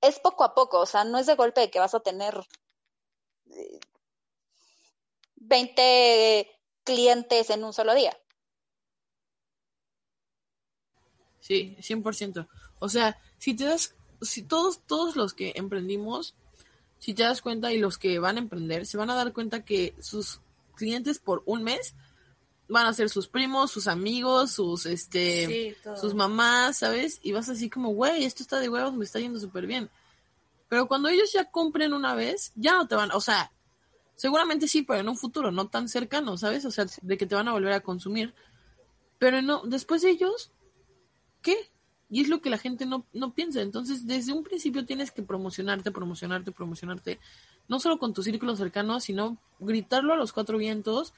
[0.00, 2.34] es poco a poco, o sea, no es de golpe de que vas a tener
[3.50, 3.80] eh,
[5.36, 6.50] 20
[6.84, 8.16] clientes en un solo día.
[11.40, 12.48] Sí, 100%.
[12.78, 16.34] O sea, si te das, si todos, todos los que emprendimos,
[16.98, 19.64] si te das cuenta y los que van a emprender, se van a dar cuenta
[19.64, 20.40] que sus
[20.74, 21.94] clientes por un mes
[22.68, 27.18] van a ser sus primos, sus amigos, sus, este, Sí, sus mamás, ¿sabes?
[27.22, 29.90] Y vas así como, güey, esto está de huevos, me está yendo súper bien.
[30.68, 33.50] Pero cuando ellos ya compren una vez, ya no te van, o sea,
[34.16, 36.64] seguramente sí, pero en un futuro no tan cercano, ¿sabes?
[36.66, 38.34] O sea, de que te van a volver a consumir.
[39.18, 40.52] Pero no, después de ellos,
[41.40, 41.56] ¿qué?
[42.10, 43.60] Y es lo que la gente no, no piensa.
[43.60, 47.20] Entonces, desde un principio tienes que promocionarte, promocionarte, promocionarte.
[47.68, 51.12] No solo con tu círculo cercano, sino gritarlo a los cuatro vientos.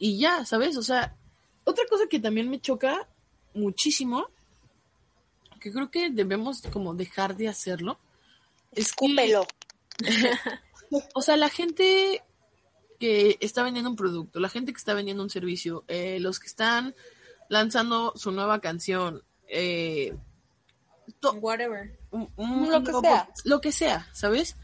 [0.00, 0.76] Y ya, ¿sabes?
[0.76, 1.14] O sea,
[1.64, 3.06] otra cosa que también me choca
[3.54, 4.26] muchísimo,
[5.60, 8.00] que creo que debemos como dejar de hacerlo,
[8.72, 9.46] es que, Escúpelo.
[11.14, 12.22] o sea, la gente
[12.98, 16.46] que está vendiendo un producto, la gente que está vendiendo un servicio, eh, los que
[16.46, 16.94] están
[17.48, 19.22] lanzando su nueva canción.
[19.48, 20.16] Eh,
[21.40, 21.98] Whatever.
[22.10, 23.28] un- un Lo que sea.
[23.44, 24.56] Lo que sea, ¿sabes?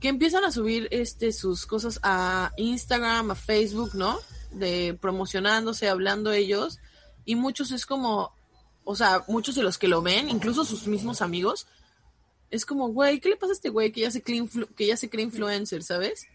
[0.00, 4.18] Que empiezan a subir este sus cosas a Instagram, a Facebook, ¿no?
[4.52, 6.78] De promocionándose, hablando ellos.
[7.24, 8.32] Y muchos es como,
[8.84, 11.66] o sea, muchos de los que lo ven, incluso sus mismos amigos,
[12.50, 14.96] es como, güey, ¿qué le pasa a este güey que ya se cree, que ya
[14.96, 16.26] se cree influencer, ¿sabes?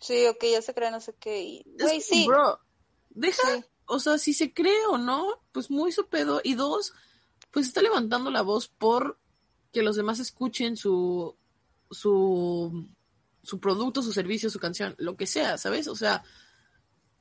[0.00, 1.42] Sí, ok, ya se cree no sé qué.
[1.42, 2.26] y- Güey, sí.
[2.26, 2.58] Bro,
[3.10, 3.64] deja, Sí.
[3.86, 6.40] o sea, si se cree o no, pues muy su pedo.
[6.42, 6.92] Y dos,
[7.52, 9.18] pues está levantando la voz por
[9.72, 11.36] que los demás escuchen su,
[11.90, 12.88] su,
[13.42, 15.86] su producto, su servicio, su canción, lo que sea, ¿sabes?
[15.88, 16.22] O sea,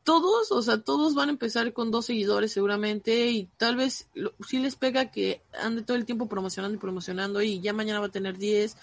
[0.04, 4.34] todos, o sea, todos van a empezar con dos seguidores seguramente y tal vez lo-
[4.48, 8.08] sí les pega que ande todo el tiempo promocionando y promocionando y ya mañana va
[8.08, 8.76] a tener 10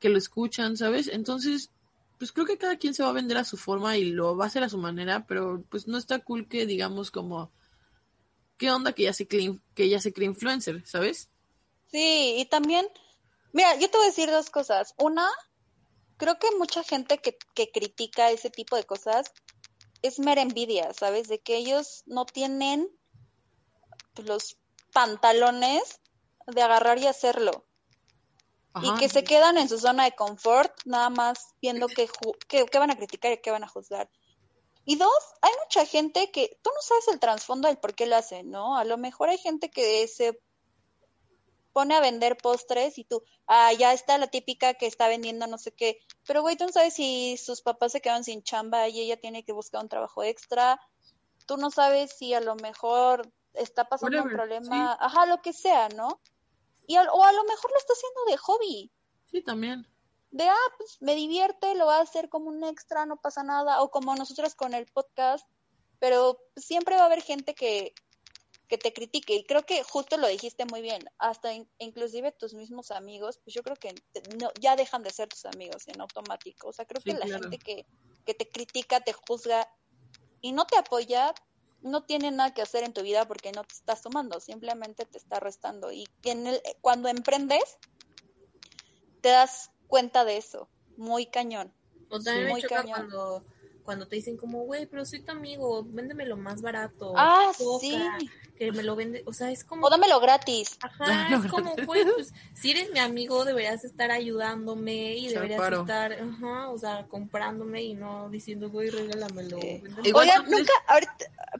[0.00, 1.08] que lo escuchan, ¿sabes?
[1.08, 1.70] Entonces,
[2.18, 4.44] pues creo que cada quien se va a vender a su forma y lo va
[4.44, 7.50] a hacer a su manera, pero pues no está cool que digamos como,
[8.56, 11.28] ¿qué onda que ya se cree, que ya se cree influencer, ¿sabes?
[11.90, 12.86] Sí, y también,
[13.52, 14.94] mira, yo te voy a decir dos cosas.
[14.98, 15.28] Una,
[16.16, 19.32] creo que mucha gente que, que critica ese tipo de cosas
[20.02, 21.28] es mera envidia, ¿sabes?
[21.28, 22.88] De que ellos no tienen
[24.16, 24.58] los
[24.92, 26.00] pantalones
[26.46, 27.64] de agarrar y hacerlo.
[28.82, 32.08] Y que se quedan en su zona de confort, nada más viendo qué-
[32.48, 34.08] qué van a criticar y qué van a juzgar.
[34.84, 38.16] Y dos, hay mucha gente que tú no sabes el trasfondo del por qué lo
[38.16, 38.76] hacen, ¿no?
[38.76, 40.40] A lo mejor hay gente que se
[41.78, 45.58] pone a vender postres y tú, ah, ya está la típica que está vendiendo no
[45.58, 46.00] sé qué.
[46.26, 49.44] Pero, güey, tú no sabes si sus papás se quedan sin chamba y ella tiene
[49.44, 50.80] que buscar un trabajo extra.
[51.46, 55.88] Tú no sabes si a lo mejor está pasando un problema, ajá, lo que sea,
[55.90, 56.20] ¿no?
[56.88, 58.92] Y a- o a lo mejor lo está haciendo de hobby
[59.30, 59.86] Sí, también.
[60.32, 63.82] de, ah, pues me divierte, lo va a hacer como un extra, no pasa nada,
[63.82, 65.46] o como nosotros con el podcast,
[66.00, 67.94] pero siempre va a haber gente que,
[68.68, 72.54] que te critique, y creo que justo lo dijiste muy bien, hasta in- inclusive tus
[72.54, 76.00] mismos amigos, pues yo creo que te- no, ya dejan de ser tus amigos en
[76.00, 77.42] automático, o sea, creo Sí, que la claro.
[77.44, 77.86] gente que,
[78.24, 79.68] que te critica, te juzga
[80.40, 81.34] y no te apoya,
[81.80, 85.16] no tiene nada que hacer en tu vida porque no te está sumando, simplemente te
[85.18, 87.78] está restando, y en el, cuando emprendes,
[89.20, 91.74] te das cuenta de eso, muy cañón.
[92.10, 92.90] O también me Muy choca cañón.
[93.08, 93.44] cuando,
[93.82, 97.14] cuando te dicen como, güey, pero soy tu amigo, véndeme lo más barato.
[97.16, 97.98] Ah, toca, sí.
[98.58, 99.86] Que me lo vende, o sea, es como...
[99.86, 100.78] O dámelo gratis.
[100.82, 105.80] Ajá, es como, güey, pues, si eres mi amigo, deberías estar ayudándome y deberías paro.
[105.82, 109.60] estar, ajá, o sea, comprándome y no diciendo, güey, regálamelo.
[109.60, 109.80] Sí.
[109.82, 110.08] véndeme".
[110.08, 111.12] Igual Oigan, tú crees- nunca, ahorita,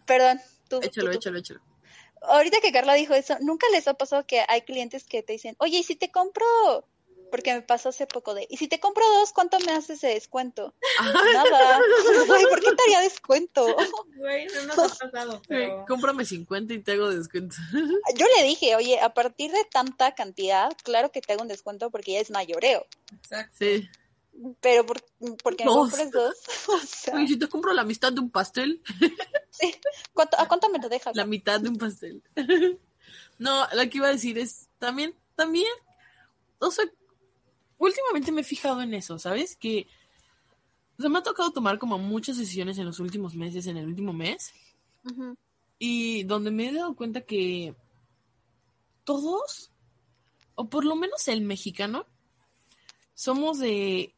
[0.07, 1.19] perdón, tú, Échalo, tú, tú.
[1.19, 1.61] échalo, échalo.
[2.23, 5.55] ahorita que Carla dijo eso, ¿nunca les ha pasado que hay clientes que te dicen,
[5.61, 6.45] oye, ¿y si te compro?
[7.31, 10.09] Porque me pasó hace poco de, ¿y si te compro dos, cuánto me haces de
[10.09, 10.75] descuento?
[11.35, 11.81] Nada.
[12.27, 13.67] Güey, ¿por qué te haría descuento?
[14.17, 15.85] Güey, no nos ha pasado, pero...
[15.87, 17.57] Cómprame 50 y te hago descuento.
[18.17, 21.91] Yo le dije, oye, a partir de tanta cantidad, claro que te hago un descuento
[21.91, 22.87] porque ya es mayoreo.
[23.23, 23.57] Exacto.
[23.59, 23.88] Sí.
[24.61, 25.03] Pero por,
[25.43, 25.91] porque me Dos.
[25.91, 26.35] compres dos,
[26.69, 28.81] o sea, Oye, si te compro la mitad de un pastel,
[29.51, 29.75] sí.
[30.14, 31.17] ¿Cuánto- ¿A cuánto me lo dejas?
[31.17, 32.23] la mitad de un pastel.
[33.38, 35.67] no, lo que iba a decir es, también, también,
[36.61, 36.85] o sea,
[37.79, 39.57] últimamente me he fijado en eso, ¿sabes?
[39.57, 39.87] Que,
[40.99, 43.87] o sea, me ha tocado tomar como muchas decisiones en los últimos meses, en el
[43.87, 44.53] último mes,
[45.79, 47.75] y donde me he dado cuenta que
[49.05, 49.71] todos,
[50.55, 52.05] o por lo menos el mexicano,
[53.14, 54.14] somos de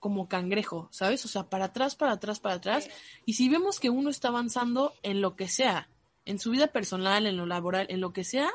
[0.00, 1.24] como cangrejo, ¿sabes?
[1.24, 2.90] O sea, para atrás, para atrás, para atrás.
[3.24, 5.88] Y si vemos que uno está avanzando en lo que sea,
[6.26, 8.50] en su vida personal, en lo laboral, en lo que sea,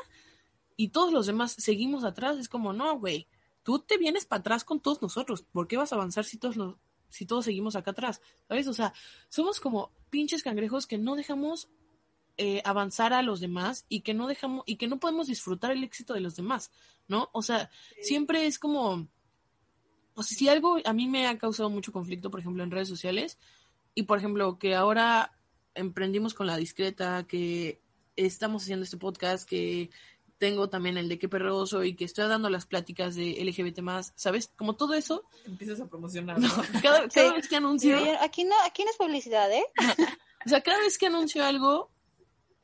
[0.76, 3.26] y todos los demás seguimos atrás, es como, no, güey,
[3.62, 5.42] tú te vienes para atrás con todos nosotros.
[5.42, 6.76] ¿Por qué vas a avanzar si todos, los,
[7.08, 8.20] si todos seguimos acá atrás?
[8.48, 8.66] ¿Sabes?
[8.68, 8.92] O sea,
[9.28, 11.68] somos como pinches cangrejos que no dejamos
[12.36, 15.84] eh, avanzar a los demás y que no dejamos y que no podemos disfrutar el
[15.84, 16.70] éxito de los demás,
[17.06, 17.28] ¿no?
[17.32, 17.70] O sea,
[18.00, 19.08] siempre es como,
[20.14, 22.88] o sea, si algo a mí me ha causado mucho conflicto, por ejemplo, en redes
[22.88, 23.38] sociales,
[23.94, 25.32] y por ejemplo, que ahora
[25.74, 27.82] emprendimos con la discreta, que
[28.16, 29.90] estamos haciendo este podcast, que
[30.40, 34.14] tengo también el de qué perroso y que estoy dando las pláticas de LGBT más,
[34.16, 34.50] ¿sabes?
[34.56, 36.48] Como todo eso, Empiezas a promocionar, no,
[36.82, 37.34] cada, cada Sí.
[37.34, 39.64] vez que Sí, anuncio, oye, aquí no, aquí no es publicidad, ¿eh?
[40.44, 41.90] o sea, cada vez que anuncio algo,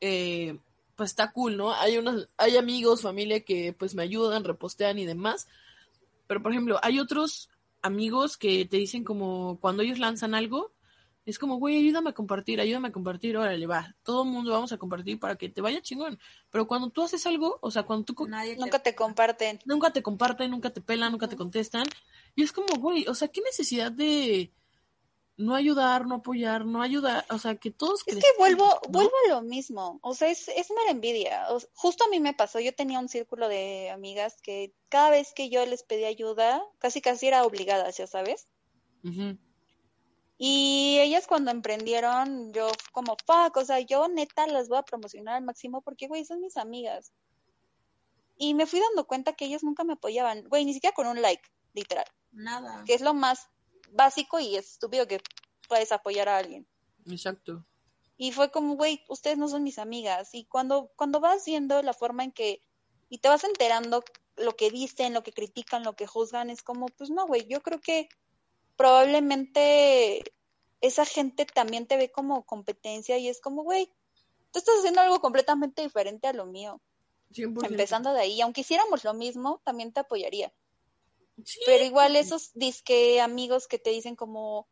[0.01, 0.57] eh,
[0.95, 1.71] pues está cool, ¿no?
[1.75, 5.47] Hay unos, hay amigos, familia que pues me ayudan, repostean y demás.
[6.25, 7.49] Pero por ejemplo, hay otros
[7.83, 10.71] amigos que te dicen como cuando ellos lanzan algo,
[11.27, 13.93] es como, güey, ayúdame a compartir, ayúdame a compartir, órale, va.
[14.01, 16.17] Todo el mundo vamos a compartir para que te vaya chingón.
[16.49, 19.59] Pero cuando tú haces algo, o sea, cuando tú Nadie te- Nunca te comparten.
[19.65, 21.83] nunca te comparten, nunca te pelan, nunca te contestan.
[22.33, 24.53] Y es como, güey, o sea, ¿qué necesidad de,
[25.37, 28.01] no ayudar, no apoyar, no ayudar, o sea, que todos...
[28.05, 28.79] Es que vuelvo, ¿no?
[28.89, 29.99] vuelvo a lo mismo.
[30.01, 31.45] O sea, es, es mera envidia.
[31.49, 32.59] O justo a mí me pasó.
[32.59, 37.01] Yo tenía un círculo de amigas que cada vez que yo les pedía ayuda, casi
[37.01, 38.47] casi era obligada, ¿ya sabes?
[40.37, 45.35] Y ellas cuando emprendieron, yo como, fuck, o sea, yo neta las voy a promocionar
[45.35, 47.11] al máximo porque, güey, son mis amigas.
[48.37, 51.21] Y me fui dando cuenta que ellas nunca me apoyaban, güey, ni siquiera con un
[51.23, 51.41] like,
[51.73, 52.83] literal, Nada.
[52.85, 53.49] que es lo más
[53.91, 55.21] básico y estúpido que
[55.67, 56.67] puedes apoyar a alguien.
[57.07, 57.65] Exacto.
[58.15, 60.29] Y fue como, güey, ustedes no son mis amigas.
[60.33, 62.61] Y cuando, cuando vas viendo la forma en que,
[63.09, 64.03] y te vas enterando
[64.35, 67.61] lo que dicen, lo que critican, lo que juzgan, es como, pues no, güey, yo
[67.61, 68.07] creo que
[68.77, 70.23] probablemente
[70.81, 73.91] esa gente también te ve como competencia y es como, güey,
[74.51, 76.81] tú estás haciendo algo completamente diferente a lo mío.
[77.31, 77.67] 100%.
[77.67, 80.53] Empezando de ahí, aunque hiciéramos lo mismo, también te apoyaría.
[81.43, 81.59] Sí.
[81.65, 84.67] Pero igual esos disque amigos que te dicen como,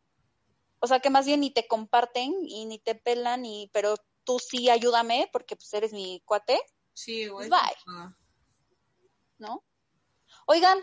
[0.80, 4.38] o sea, que más bien ni te comparten y ni te pelan, y, pero tú
[4.38, 6.58] sí ayúdame porque pues eres mi cuate,
[6.96, 7.50] Sí, güey.
[7.50, 7.76] Bye.
[7.88, 8.16] Ah.
[9.38, 9.62] ¿no?
[10.46, 10.78] Oigan,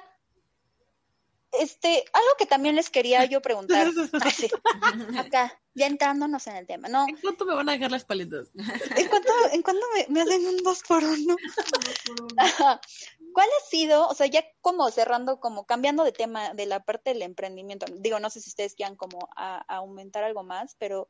[1.59, 3.87] este, algo que también les quería yo preguntar,
[4.21, 4.49] Ay, sí,
[5.17, 7.05] acá, ya entrándonos en el tema, ¿no?
[7.07, 8.51] ¿En cuánto me van a dejar las paletas?
[8.55, 11.35] ¿En cuánto, en cuánto me, me hacen un dos por uno?
[13.33, 17.11] ¿Cuál ha sido, o sea, ya como cerrando, como cambiando de tema de la parte
[17.13, 17.85] del emprendimiento?
[17.97, 21.09] Digo, no sé si ustedes quieran como a- a aumentar algo más, pero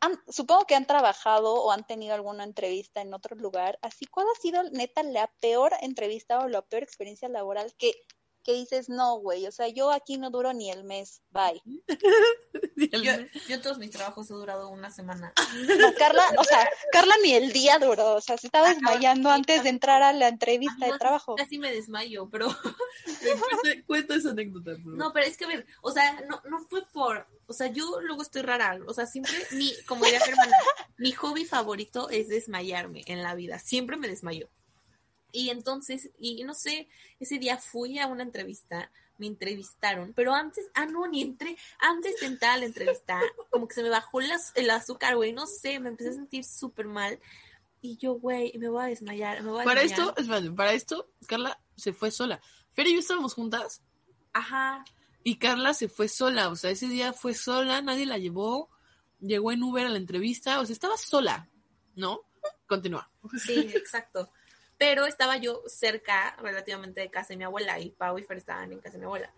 [0.00, 3.78] han- supongo que han trabajado o han tenido alguna entrevista en otro lugar.
[3.82, 7.94] Así, ¿cuál ha sido neta la peor entrevista o la peor experiencia laboral que,
[8.42, 11.62] que dices, no, güey, o sea, yo aquí no duro ni el mes, bye?
[12.92, 13.12] Yo,
[13.48, 15.32] yo todos mis trabajos he durado una semana.
[15.78, 19.62] No, Carla, o sea, Carla ni el día duró, o sea, se estaba desmayando antes
[19.62, 21.36] de entrar a la entrevista de trabajo.
[21.36, 22.48] Casi me desmayo, pero
[23.86, 24.72] cuenta esa anécdota.
[24.76, 24.94] favor.
[24.96, 28.00] no, pero es que a ver, o sea, no, no fue por, o sea, yo
[28.00, 30.56] luego estoy rara, o sea, siempre mi, como diría mi hermana,
[30.98, 34.48] mi hobby favorito es desmayarme en la vida, siempre me desmayo.
[35.32, 40.66] Y entonces, y no sé, ese día fui a una entrevista, me entrevistaron, pero antes,
[40.74, 43.20] ah, no, ni entré, antes de entrar a la entrevista,
[43.50, 46.14] como que se me bajó el, az- el azúcar, güey, no sé, me empecé a
[46.14, 47.18] sentir súper mal.
[47.80, 50.08] Y yo, güey, me voy a desmayar, me voy a Para desmayar.
[50.10, 52.40] esto, espérate, para esto, Carla se fue sola.
[52.74, 53.82] Fer y yo estábamos juntas
[54.32, 54.84] Ajá,
[55.24, 56.48] y Carla se fue sola.
[56.48, 58.70] O sea, ese día fue sola, nadie la llevó.
[59.20, 60.58] Llegó en Uber a la entrevista.
[60.60, 61.48] O sea, estaba sola,
[61.94, 62.22] ¿no?
[62.66, 63.08] Continúa.
[63.44, 64.30] Sí, exacto.
[64.82, 68.72] Pero estaba yo cerca relativamente de casa de mi abuela y Pau y Fer estaban
[68.72, 69.32] en casa de mi abuela.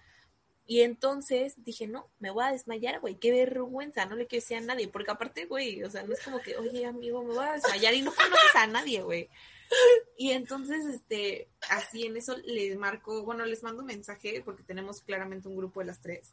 [0.64, 4.56] Y entonces dije, no, me voy a desmayar, güey, qué vergüenza, no le quiero decir
[4.56, 7.44] a nadie, porque aparte, güey, o sea, no es como que, oye, amigo, me voy
[7.44, 9.28] a desmayar y no conoces a nadie, güey.
[10.16, 15.48] Y entonces, este, así en eso les marco, bueno, les mando mensaje porque tenemos claramente
[15.48, 16.32] un grupo de las tres.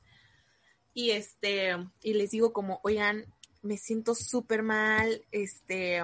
[0.94, 3.26] Y este, y les digo como, oigan,
[3.62, 6.02] me siento súper mal, este,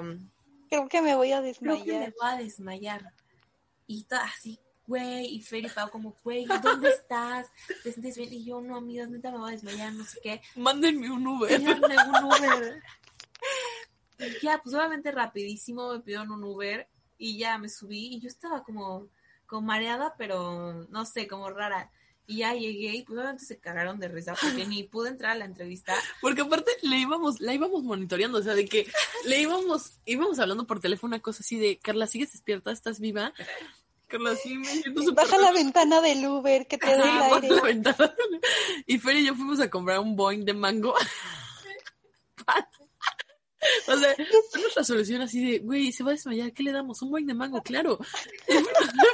[0.70, 1.52] Creo que me voy a creo
[1.84, 2.14] que me desmayar.
[2.20, 3.14] voy a desmayar.
[3.88, 7.48] Y todo así, güey, y Fer y Pau como, güey, ¿dónde estás?
[7.84, 8.34] ¿Te sientes bien?
[8.34, 10.42] Y yo, no, amigas, neta me voy a desmayar, no sé qué.
[10.56, 11.60] Mándenme un Uber.
[11.62, 12.84] yo, "Me un Uber.
[14.20, 16.90] Y ya, pues obviamente rapidísimo me pidieron un Uber
[17.20, 19.10] y ya me subí y yo estaba como,
[19.46, 21.92] como mareada, pero no sé, como rara.
[22.30, 25.36] Y ya llegué y pues obviamente se cagaron de risa porque ni pude entrar a
[25.36, 25.94] la entrevista.
[26.22, 28.86] Porque aparte le íbamos, la íbamos monitoreando, o sea, de que
[29.24, 32.72] le íbamos, íbamos hablando por teléfono una cosa así de, Carla, ¿sigues despierta?
[32.72, 33.34] ¿Estás viva?
[34.08, 35.54] Carla, sí, me siento súper Baja la mal".
[35.54, 37.50] ventana del Uber que te dé el baja aire.
[37.50, 38.14] la ventana.
[38.86, 40.96] Y Fer y yo fuimos a comprar un Boeing de mango.
[43.88, 44.16] O sea,
[44.52, 47.02] fue nuestra solución así de, güey, se va a desmayar, ¿qué le damos?
[47.02, 47.98] Un Boeing de mango, claro.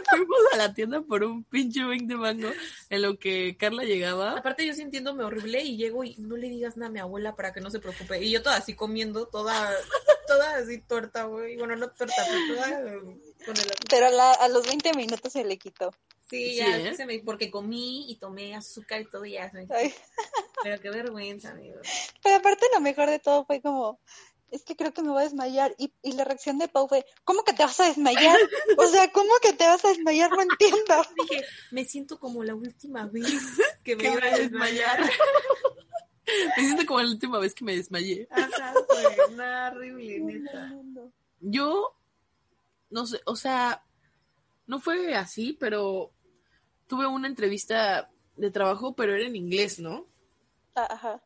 [0.09, 2.49] Fuimos a la tienda por un pinche Boeing de mango
[2.89, 4.37] en lo que Carla llegaba.
[4.37, 7.53] Aparte yo sintiéndome horrible y llego y no le digas nada a mi abuela para
[7.53, 8.21] que no se preocupe.
[8.21, 9.71] Y yo toda así comiendo, toda,
[10.27, 11.57] toda así torta, güey.
[11.57, 12.93] Bueno, no torta, pero toda
[13.45, 15.91] con el Pero a, la- a los 20 minutos se le quitó.
[16.29, 16.95] Sí, Sí, ya, ¿eh?
[16.95, 19.93] se me- porque comí y tomé azúcar y todo y ya se me Ay.
[20.63, 21.79] Pero qué vergüenza, amigo.
[22.23, 23.99] Pero aparte lo mejor de todo fue como,
[24.49, 25.75] es que creo que me voy a desmayar.
[25.77, 28.37] Y, y la reacción de Pau fue, ¿cómo que te vas a desmayar?
[28.77, 30.31] O sea, ¿cómo que te vas a desmayar?
[30.31, 31.03] No entiendo.
[31.29, 33.25] Dije, me siento como la última vez
[33.83, 34.99] que me iba a desmayar.
[36.55, 38.27] Me siento como la última vez que me desmayé.
[38.31, 40.73] Ajá, güey, no, horrible, neta.
[41.41, 41.95] Yo,
[42.93, 43.83] no sé, o sea,
[44.67, 46.13] no fue así, pero
[46.87, 50.07] tuve una entrevista de trabajo, pero era en inglés, ¿no?
[50.75, 51.23] Ah, Ajá.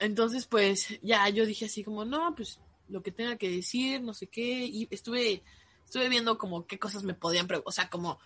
[0.00, 4.14] Entonces, pues, ya yo dije así como, no, pues, lo que tenga que decir, no
[4.14, 5.42] sé qué, y estuve,
[5.84, 8.18] estuve viendo como qué cosas me podían preguntar, o sea, como,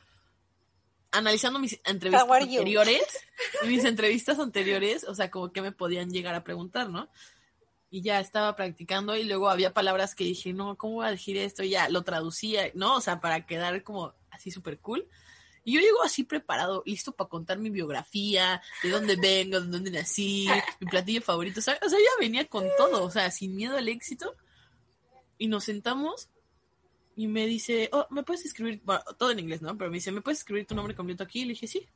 [1.11, 3.03] analizando mis entrevistas anteriores,
[3.67, 7.11] mis entrevistas anteriores, o sea, como que me podían llegar a preguntar, ¿no?
[7.95, 11.37] Y ya estaba practicando y luego había palabras que dije, no, ¿cómo voy a decir
[11.37, 11.63] esto?
[11.63, 12.97] Y ya lo traducía, ¿no?
[12.97, 15.07] O sea, para quedar como así súper cool.
[15.63, 19.91] Y yo llego así preparado, listo para contar mi biografía, de dónde vengo, de dónde
[19.91, 20.49] nací,
[20.81, 21.61] mi platillo favorito.
[21.61, 24.37] O sea, o sea, ya venía con todo, o sea, sin miedo al éxito.
[25.37, 26.31] Y nos sentamos
[27.15, 28.81] y me dice, oh, ¿me puedes escribir?
[28.85, 29.77] Bueno, todo en inglés, ¿no?
[29.77, 31.41] Pero me dice, ¿me puedes escribir tu nombre completo aquí?
[31.41, 31.87] Y le dije, sí.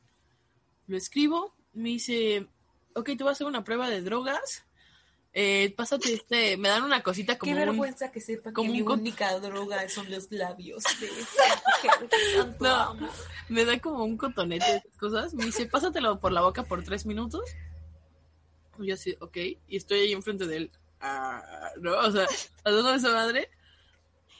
[0.85, 1.55] Lo escribo.
[1.73, 2.47] Me dice,
[2.93, 4.66] ok, te voy a hacer una prueba de drogas.
[5.39, 7.65] Eh, pásate este, me dan una cosita como Qué un...
[7.67, 12.09] vergüenza que sepa como que mi un única droga son los labios de esa mujer
[12.09, 13.11] que tanto No.
[13.47, 15.35] me da como un cotonete de esas cosas.
[15.35, 17.43] Me dice, pásatelo por la boca por tres minutos.
[18.79, 19.37] Y yo así, ok.
[19.67, 20.71] Y estoy ahí enfrente de él.
[21.01, 21.95] Ah, ¿no?
[21.99, 22.25] O sea,
[22.65, 23.51] haciendo esa madre.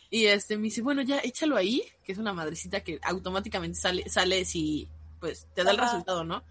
[0.09, 4.09] Y este me dice, bueno, ya échalo ahí, que es una madrecita que automáticamente sale,
[4.09, 4.89] sale si,
[5.19, 6.43] pues, te da el resultado, ¿no?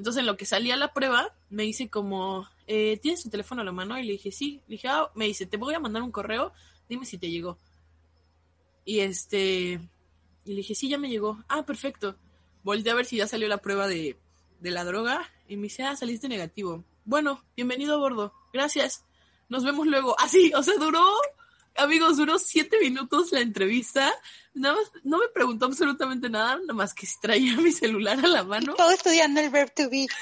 [0.00, 3.64] Entonces, en lo que salía la prueba, me dice como, eh, ¿tienes tu teléfono a
[3.66, 3.98] la mano?
[3.98, 4.62] Y le dije, sí.
[4.66, 6.54] Le dije, ah, me dice, te voy a mandar un correo,
[6.88, 7.58] dime si te llegó.
[8.86, 9.78] Y este,
[10.46, 11.44] y le dije, sí, ya me llegó.
[11.48, 12.16] Ah, perfecto.
[12.62, 14.16] Volteé a ver si ya salió la prueba de,
[14.60, 15.30] de la droga.
[15.48, 16.82] Y me dice, ah, saliste negativo.
[17.04, 18.32] Bueno, bienvenido a bordo.
[18.54, 19.04] Gracias.
[19.50, 20.18] Nos vemos luego.
[20.18, 21.04] Así, o sea, duró,
[21.80, 24.12] amigos, duró siete minutos la entrevista.
[24.54, 28.28] Nada más, no me preguntó absolutamente nada, nada más que si traía mi celular a
[28.28, 28.74] la mano.
[28.74, 30.06] Todo estudiando el verb to be.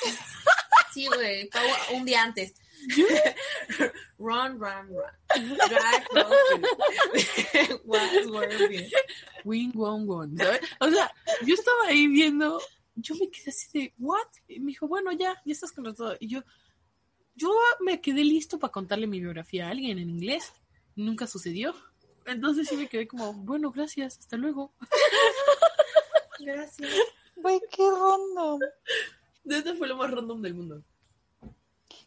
[0.92, 2.54] Sí, güey, Pau, un día antes.
[4.18, 5.56] run, run, run.
[5.68, 6.64] Drag, run,
[7.84, 8.10] Was.
[9.44, 10.60] Wing, wong, wong, ¿sabes?
[10.80, 11.12] O sea,
[11.44, 12.60] yo estaba ahí viendo,
[12.94, 14.26] yo me quedé así de, ¿what?
[14.48, 16.16] Y me dijo, bueno, ya, ya estás contratado.
[16.20, 16.42] Y yo,
[17.34, 20.52] yo me quedé listo para contarle mi biografía a alguien en inglés.
[20.98, 21.76] Nunca sucedió.
[22.26, 24.72] Entonces sí me quedé como, bueno, gracias, hasta luego.
[26.40, 26.90] Gracias.
[27.36, 28.60] Güey, qué random.
[29.44, 30.82] Este fue lo más random del mundo.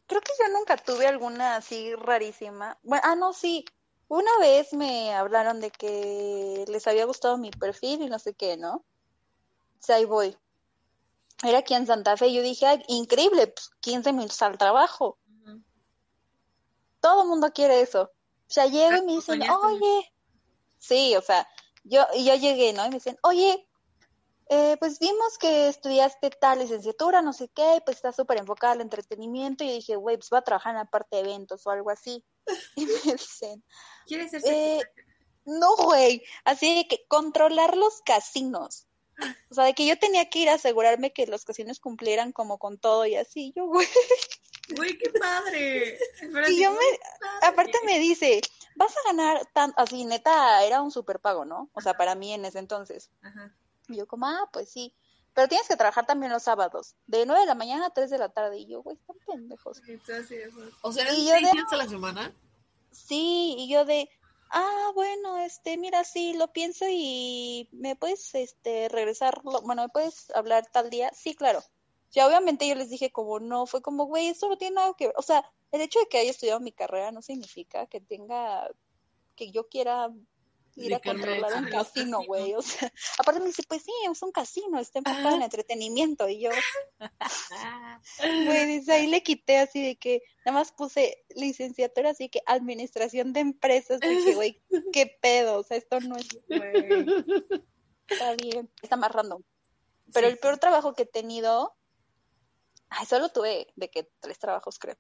[0.08, 2.78] Creo que yo nunca tuve alguna así rarísima.
[2.84, 3.64] Bueno, ah, no, sí.
[4.10, 8.58] Una vez me hablaron de que les había gustado mi perfil y no sé qué,
[8.58, 8.76] ¿no?
[8.76, 8.84] O
[9.80, 10.36] sea, ahí voy.
[11.44, 15.18] Era aquí en Santa Fe y yo dije, "Ay, increíble, pues 15 minutos al trabajo.
[17.00, 18.12] Todo el mundo quiere eso.
[18.52, 20.14] O sea, llego y me dicen, oye.
[20.78, 21.48] Sí, o sea,
[21.86, 22.86] yo, y yo llegué, ¿no?
[22.86, 23.66] Y me dicen, oye,
[24.50, 28.82] eh, pues vimos que estudiaste tal licenciatura, no sé qué, pues estás súper enfocada al
[28.82, 29.64] entretenimiento.
[29.64, 31.92] Y yo dije, güey, pues voy a trabajar en la parte de eventos o algo
[31.92, 32.26] así.
[32.76, 33.64] Y me dicen,
[34.06, 34.82] ¿Quieres ser eh,
[35.46, 38.86] no, güey, así de que controlar los casinos.
[39.50, 42.58] O sea, de que yo tenía que ir a asegurarme que los casinos cumplieran como
[42.58, 43.54] con todo y así.
[43.56, 43.88] Yo, güey.
[44.76, 46.00] Güey, qué padre.
[46.20, 47.48] Pero Y yo me, padre.
[47.48, 48.42] aparte me dice,
[48.76, 51.70] vas a ganar tan, así, neta, era un super pago, ¿no?
[51.74, 53.10] O sea, para mí en ese entonces.
[53.22, 53.54] Ajá.
[53.90, 54.94] Y yo como, ah, pues sí.
[55.34, 58.18] Pero tienes que trabajar también los sábados, de 9 de la mañana a 3 de
[58.18, 58.58] la tarde.
[58.60, 59.82] Y yo, güey, están pendejos.
[60.82, 62.34] O sea, eran Y yo seis de- días a la semana.
[62.92, 64.10] Sí, y yo de,
[64.50, 69.90] ah, bueno, este, mira, sí, lo pienso y me puedes, este, regresar, lo- bueno, me
[69.90, 71.10] puedes hablar tal día.
[71.16, 71.64] Sí, claro.
[72.12, 75.08] Ya obviamente yo les dije como no, fue como, güey, esto no tiene nada que
[75.08, 75.16] ver.
[75.18, 78.70] O sea, el hecho de que haya estudiado mi carrera no significa que tenga,
[79.36, 80.12] que yo quiera
[80.76, 82.54] ir a controlar un casino, güey.
[82.56, 86.28] O sea, aparte me dice, pues sí, es un casino, está enfocado en entretenimiento.
[86.30, 86.50] Y yo,
[88.20, 93.34] Güey, dice, ahí le quité así de que nada más puse licenciatura, así que administración
[93.34, 94.00] de empresas.
[94.00, 94.62] Dije, güey,
[94.94, 97.06] qué pedo, o sea, esto no es, Güey.
[98.08, 99.42] está bien, está más random.
[100.14, 100.34] Pero Sí.
[100.34, 101.74] el peor trabajo que he tenido,
[102.92, 104.98] ay, solo tuve de que tres trabajos, creo.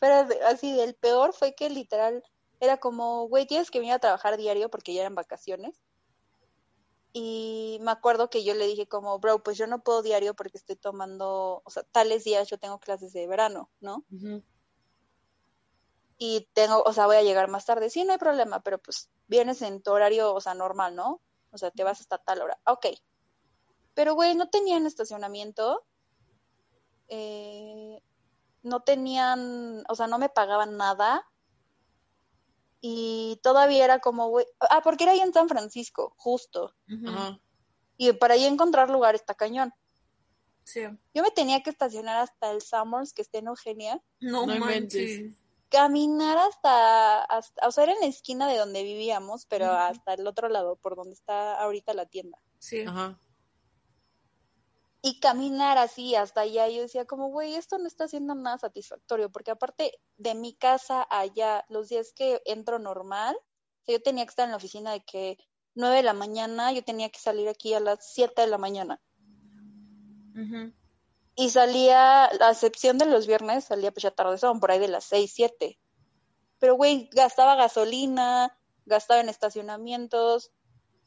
[0.00, 2.22] Pero así, el peor fue que literal
[2.60, 5.80] era como, güey, tienes que venir a trabajar diario porque ya eran vacaciones.
[7.12, 10.58] Y me acuerdo que yo le dije como, bro, pues yo no puedo diario porque
[10.58, 14.04] estoy tomando, o sea, tales días yo tengo clases de verano, ¿no?
[16.18, 17.90] Y tengo, o sea, voy a llegar más tarde.
[17.90, 21.22] Sí, no hay problema, pero pues vienes en tu horario, o sea, normal, ¿no?
[21.50, 22.60] O sea, te vas hasta tal hora.
[22.66, 22.86] Ok.
[23.98, 25.84] Pero, güey, no tenían estacionamiento.
[27.08, 28.00] Eh,
[28.62, 31.28] no tenían, o sea, no me pagaban nada.
[32.80, 36.76] Y todavía era como, güey, ah, porque era ahí en San Francisco, justo.
[37.08, 37.40] Ajá.
[37.96, 39.74] Y para ahí encontrar lugar está cañón.
[40.62, 40.82] Sí.
[41.12, 45.32] Yo me tenía que estacionar hasta el Summers, que está en Eugenia, No, No manches.
[45.70, 50.24] caminar hasta, hasta, o sea, era en la esquina de donde vivíamos, pero hasta el
[50.24, 52.38] otro lado, por donde está ahorita la tienda.
[52.60, 52.82] Sí.
[52.82, 53.18] Ajá.
[55.00, 59.30] Y caminar así hasta allá, yo decía como, güey, esto no está siendo nada satisfactorio,
[59.30, 64.24] porque aparte de mi casa allá, los días que entro normal, o sea, yo tenía
[64.24, 65.38] que estar en la oficina de que
[65.74, 69.00] 9 de la mañana, yo tenía que salir aquí a las 7 de la mañana.
[71.36, 74.88] Y salía, a excepción de los viernes, salía pues ya tarde, son por ahí de
[74.88, 75.78] las 6, 7.
[76.58, 80.50] Pero, güey, gastaba gasolina, gastaba en estacionamientos.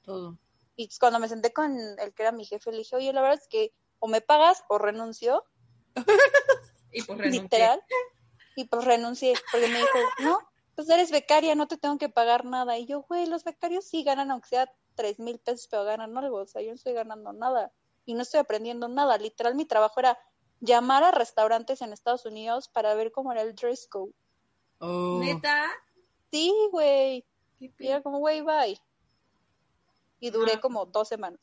[0.03, 0.37] Todo.
[0.82, 3.21] Y pues, cuando me senté con el que era mi jefe, le dije, oye, la
[3.21, 5.45] verdad es que o me pagas o renuncio,
[6.91, 7.41] Y pues renuncié.
[7.43, 7.84] literal.
[8.55, 10.39] Y pues renuncié, porque me dijo, no,
[10.75, 12.79] pues eres becaria, no te tengo que pagar nada.
[12.79, 16.38] Y yo, güey, los becarios sí ganan, aunque sea tres mil pesos, pero ganan algo.
[16.38, 17.71] O sea, yo no estoy ganando nada
[18.05, 19.19] y no estoy aprendiendo nada.
[19.19, 20.17] Literal, mi trabajo era
[20.61, 24.13] llamar a restaurantes en Estados Unidos para ver cómo era el dress code.
[24.79, 25.19] Oh.
[25.21, 25.69] Neta.
[26.32, 27.23] Sí, güey.
[27.59, 28.82] Y era como, güey, bye.
[30.22, 30.61] Y duré Ah.
[30.61, 31.41] como dos semanas.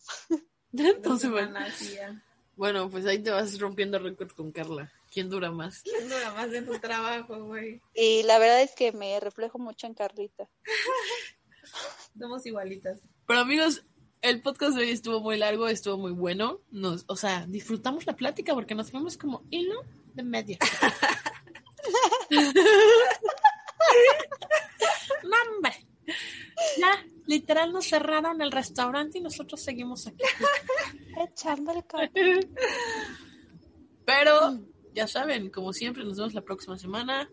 [0.72, 1.48] Entonces, bueno.
[1.48, 2.24] Semana, sí, ya.
[2.56, 4.90] Bueno, pues ahí te vas rompiendo récord con Carla.
[5.12, 5.82] ¿Quién dura más?
[5.82, 7.80] ¿Quién dura más en tu trabajo, güey?
[7.94, 10.48] Y la verdad es que me reflejo mucho en Carlita.
[12.18, 13.00] Somos igualitas.
[13.26, 13.84] Pero amigos,
[14.22, 16.60] el podcast de hoy estuvo muy largo, estuvo muy bueno.
[16.70, 19.82] Nos, o sea, disfrutamos la plática porque nos fuimos como hilo
[20.14, 20.58] de media.
[25.22, 25.86] ¡No, hombre!
[26.78, 30.22] Ya, literal nos cerraron el restaurante y nosotros seguimos aquí.
[31.20, 32.40] Echando el café.
[34.04, 34.60] Pero,
[34.94, 37.30] ya saben, como siempre, nos vemos la próxima semana.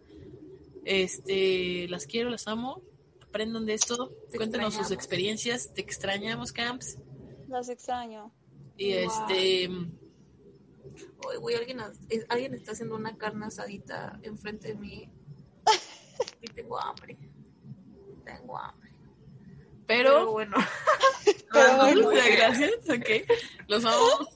[0.83, 2.81] Este, las quiero, las amo.
[3.23, 4.11] Aprendan de esto.
[4.31, 5.73] Te Cuéntenos sus experiencias.
[5.73, 6.97] Te extrañamos, Camps.
[7.47, 8.31] Las extraño.
[8.77, 9.03] Y Wow.
[9.03, 9.69] este,
[11.27, 11.79] Oye, güey, alguien,
[12.29, 15.09] alguien está haciendo una carne asadita enfrente de mí.
[16.41, 17.17] Y tengo hambre.
[18.23, 18.84] Tengo hambre.
[19.87, 20.57] Pero pero, bueno.
[21.51, 22.01] Pero bueno.
[22.09, 22.71] Muchas gracias.
[22.89, 23.29] Ok.
[23.67, 24.29] Los amamos.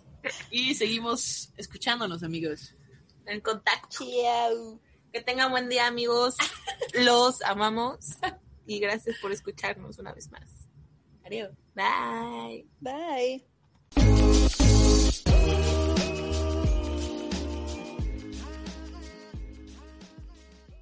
[0.52, 2.76] Y seguimos escuchándonos, amigos.
[3.26, 4.06] En contacto.
[5.12, 6.36] Que tengan buen día, amigos.
[6.94, 8.18] Los amamos.
[8.66, 10.70] Y gracias por escucharnos una vez más.
[11.26, 11.52] Adiós.
[11.76, 12.68] Bye.
[12.80, 14.19] Bye.